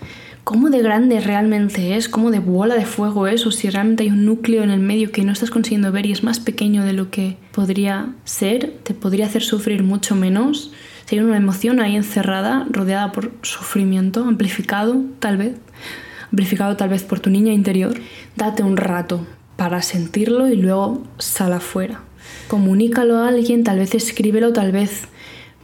cómo 0.47 0.71
de 0.71 0.81
grande 0.81 1.19
realmente 1.21 1.97
es, 1.97 2.09
cómo 2.09 2.31
de 2.31 2.39
bola 2.39 2.77
de 2.77 2.87
fuego 2.87 3.27
es, 3.27 3.47
o 3.47 3.51
si 3.51 3.69
realmente 3.69 4.05
hay 4.05 4.11
un 4.11 4.25
núcleo 4.25 4.63
en 4.63 4.71
el 4.71 4.79
medio 4.79 5.11
que 5.11 5.25
no 5.25 5.33
estás 5.33 5.51
consiguiendo 5.51 5.91
ver 5.91 6.07
y 6.07 6.13
es 6.13 6.23
más 6.23 6.39
pequeño 6.39 6.85
de 6.85 6.93
lo 6.93 7.11
que 7.11 7.37
podría 7.51 8.15
ser, 8.25 8.79
te 8.85 8.95
podría 8.95 9.27
hacer 9.27 9.43
sufrir 9.43 9.83
mucho 9.83 10.15
menos. 10.15 10.73
Si 11.05 11.17
hay 11.17 11.23
una 11.23 11.37
emoción 11.37 11.81
ahí 11.81 11.97
encerrada, 11.97 12.65
rodeada 12.71 13.11
por 13.11 13.33
sufrimiento, 13.43 14.23
amplificado 14.23 15.03
tal 15.19 15.37
vez, 15.37 15.57
amplificado 16.31 16.77
tal 16.77 16.91
vez 16.91 17.03
por 17.03 17.19
tu 17.19 17.29
niña 17.29 17.53
interior, 17.53 17.95
date 18.37 18.63
un 18.63 18.77
rato 18.77 19.27
para 19.57 19.83
sentirlo 19.83 20.49
y 20.49 20.55
luego 20.55 21.03
sal 21.19 21.55
afuera. 21.55 22.03
Comunícalo 22.47 23.17
a 23.17 23.29
alguien, 23.29 23.65
tal 23.65 23.79
vez 23.79 23.97
escríbelo, 23.97 24.53
tal 24.53 24.71
vez 24.71 25.09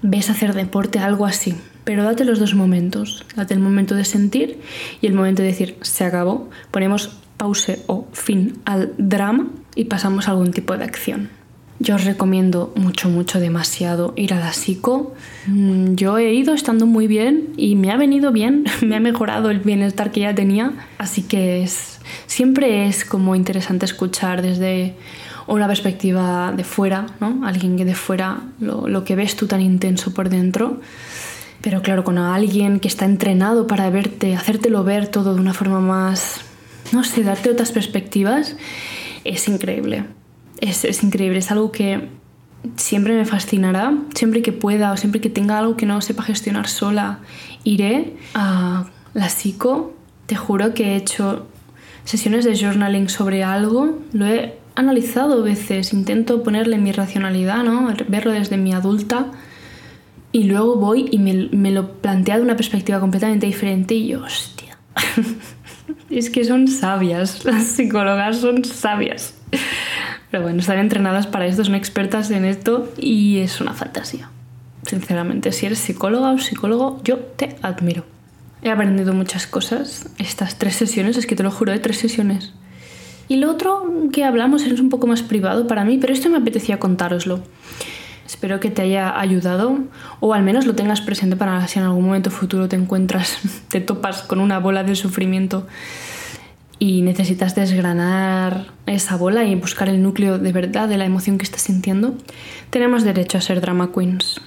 ves 0.02 0.30
hacer 0.30 0.54
deporte, 0.54 0.98
algo 0.98 1.26
así. 1.26 1.54
Pero 1.84 2.04
date 2.04 2.24
los 2.24 2.38
dos 2.38 2.54
momentos. 2.54 3.24
Date 3.34 3.54
el 3.54 3.60
momento 3.60 3.94
de 3.94 4.04
sentir 4.04 4.60
y 5.00 5.06
el 5.06 5.14
momento 5.14 5.42
de 5.42 5.48
decir, 5.48 5.76
se 5.80 6.04
acabó. 6.04 6.50
Ponemos 6.70 7.16
pause 7.36 7.82
o 7.86 8.06
fin 8.12 8.58
al 8.64 8.92
drama 8.98 9.48
y 9.74 9.84
pasamos 9.84 10.28
a 10.28 10.32
algún 10.32 10.52
tipo 10.52 10.76
de 10.76 10.84
acción. 10.84 11.30
Yo 11.78 11.96
os 11.96 12.04
recomiendo 12.04 12.72
mucho, 12.76 13.08
mucho, 13.08 13.40
demasiado 13.40 14.12
ir 14.14 14.34
a 14.34 14.38
la 14.38 14.52
psico. 14.52 15.14
Mm, 15.48 15.94
yo 15.94 16.16
he 16.18 16.32
ido 16.32 16.54
estando 16.54 16.86
muy 16.86 17.08
bien 17.08 17.48
y 17.56 17.74
me 17.74 17.90
ha 17.90 17.96
venido 17.96 18.30
bien, 18.30 18.64
me 18.82 18.94
ha 18.94 19.00
mejorado 19.00 19.50
el 19.50 19.58
bienestar 19.58 20.12
que 20.12 20.20
ya 20.20 20.34
tenía. 20.34 20.72
Así 20.98 21.22
que 21.22 21.64
es, 21.64 21.98
siempre 22.26 22.86
es 22.86 23.04
como 23.04 23.34
interesante 23.34 23.84
escuchar 23.84 24.42
desde 24.42 24.94
una 25.46 25.66
perspectiva 25.66 26.52
de 26.56 26.64
fuera, 26.64 27.06
¿no? 27.20 27.46
Alguien 27.46 27.76
que 27.76 27.84
de 27.84 27.94
fuera 27.94 28.40
lo, 28.60 28.88
lo 28.88 29.04
que 29.04 29.16
ves 29.16 29.36
tú 29.36 29.46
tan 29.46 29.60
intenso 29.60 30.14
por 30.14 30.28
dentro. 30.28 30.80
Pero 31.60 31.82
claro, 31.82 32.04
con 32.04 32.18
alguien 32.18 32.80
que 32.80 32.88
está 32.88 33.04
entrenado 33.04 33.66
para 33.66 33.88
verte, 33.90 34.34
hacértelo 34.34 34.82
ver 34.82 35.06
todo 35.08 35.34
de 35.34 35.40
una 35.40 35.54
forma 35.54 35.80
más, 35.80 36.40
no 36.92 37.04
sé, 37.04 37.22
darte 37.22 37.50
otras 37.50 37.70
perspectivas, 37.70 38.56
es 39.24 39.48
increíble. 39.48 40.04
Es, 40.60 40.84
es 40.84 41.02
increíble, 41.02 41.38
es 41.38 41.50
algo 41.50 41.70
que 41.70 42.08
siempre 42.76 43.14
me 43.14 43.24
fascinará. 43.24 43.94
Siempre 44.14 44.42
que 44.42 44.52
pueda 44.52 44.92
o 44.92 44.96
siempre 44.96 45.20
que 45.20 45.30
tenga 45.30 45.58
algo 45.58 45.76
que 45.76 45.86
no 45.86 46.00
sepa 46.00 46.22
gestionar 46.22 46.68
sola, 46.68 47.20
iré 47.64 48.16
a 48.34 48.86
la 49.14 49.28
psico. 49.28 49.94
Te 50.26 50.36
juro 50.36 50.74
que 50.74 50.92
he 50.92 50.96
hecho 50.96 51.46
sesiones 52.04 52.44
de 52.44 52.56
journaling 52.56 53.08
sobre 53.08 53.44
algo, 53.44 53.98
lo 54.12 54.26
he 54.26 54.58
analizado 54.74 55.42
veces, 55.42 55.92
intento 55.92 56.42
ponerle 56.42 56.78
mi 56.78 56.92
racionalidad, 56.92 57.64
¿no? 57.64 57.92
verlo 58.08 58.32
desde 58.32 58.56
mi 58.56 58.72
adulta 58.72 59.26
y 60.32 60.44
luego 60.44 60.76
voy 60.76 61.08
y 61.10 61.18
me, 61.18 61.48
me 61.52 61.70
lo 61.70 61.92
plantea 62.00 62.36
de 62.36 62.42
una 62.42 62.56
perspectiva 62.56 63.00
completamente 63.00 63.46
diferente 63.46 63.94
y 63.94 64.08
yo, 64.08 64.22
hostia, 64.22 64.78
es 66.10 66.30
que 66.30 66.44
son 66.44 66.68
sabias, 66.68 67.44
las 67.44 67.64
psicólogas 67.64 68.38
son 68.38 68.64
sabias. 68.64 69.34
Pero 70.30 70.44
bueno, 70.44 70.60
están 70.60 70.78
entrenadas 70.78 71.26
para 71.26 71.46
esto, 71.46 71.62
son 71.62 71.74
expertas 71.74 72.30
en 72.30 72.46
esto 72.46 72.90
y 72.96 73.38
es 73.38 73.60
una 73.60 73.74
fantasía. 73.74 74.30
Sinceramente, 74.86 75.52
si 75.52 75.66
eres 75.66 75.78
psicóloga 75.78 76.32
o 76.32 76.38
psicólogo, 76.38 77.00
yo 77.04 77.18
te 77.18 77.56
admiro. 77.60 78.04
He 78.62 78.70
aprendido 78.70 79.12
muchas 79.12 79.46
cosas. 79.46 80.08
Estas 80.18 80.56
tres 80.56 80.76
sesiones, 80.76 81.16
es 81.18 81.26
que 81.26 81.36
te 81.36 81.42
lo 81.42 81.50
juro, 81.50 81.72
de 81.72 81.80
tres 81.80 81.98
sesiones. 81.98 82.52
Y 83.32 83.36
lo 83.36 83.50
otro 83.50 83.82
que 84.12 84.24
hablamos 84.24 84.66
es 84.66 84.78
un 84.78 84.90
poco 84.90 85.06
más 85.06 85.22
privado 85.22 85.66
para 85.66 85.86
mí, 85.86 85.96
pero 85.96 86.12
esto 86.12 86.28
me 86.28 86.36
apetecía 86.36 86.78
contároslo. 86.78 87.40
Espero 88.26 88.60
que 88.60 88.68
te 88.68 88.82
haya 88.82 89.18
ayudado 89.18 89.78
o 90.20 90.34
al 90.34 90.42
menos 90.42 90.66
lo 90.66 90.74
tengas 90.74 91.00
presente 91.00 91.34
para 91.34 91.66
si 91.66 91.78
en 91.78 91.86
algún 91.86 92.04
momento 92.04 92.30
futuro 92.30 92.68
te 92.68 92.76
encuentras, 92.76 93.38
te 93.68 93.80
topas 93.80 94.20
con 94.20 94.38
una 94.38 94.58
bola 94.58 94.84
de 94.84 94.94
sufrimiento 94.96 95.66
y 96.78 97.00
necesitas 97.00 97.54
desgranar 97.54 98.66
esa 98.84 99.16
bola 99.16 99.44
y 99.44 99.54
buscar 99.54 99.88
el 99.88 100.02
núcleo 100.02 100.38
de 100.38 100.52
verdad 100.52 100.86
de 100.86 100.98
la 100.98 101.06
emoción 101.06 101.38
que 101.38 101.44
estás 101.44 101.62
sintiendo. 101.62 102.14
Tenemos 102.68 103.02
derecho 103.02 103.38
a 103.38 103.40
ser 103.40 103.62
drama 103.62 103.92
queens, 103.94 104.42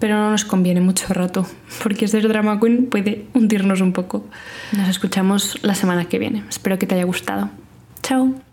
pero 0.00 0.16
no 0.16 0.32
nos 0.32 0.44
conviene 0.44 0.80
mucho 0.80 1.14
rato 1.14 1.46
porque 1.84 2.08
ser 2.08 2.26
drama 2.26 2.58
queen 2.58 2.86
puede 2.86 3.26
hundirnos 3.32 3.80
un 3.80 3.92
poco. 3.92 4.24
Nos 4.72 4.88
escuchamos 4.88 5.62
la 5.62 5.76
semana 5.76 6.06
que 6.06 6.18
viene. 6.18 6.42
Espero 6.48 6.80
que 6.80 6.86
te 6.88 6.96
haya 6.96 7.04
gustado. 7.04 7.48
Ciao! 8.04 8.43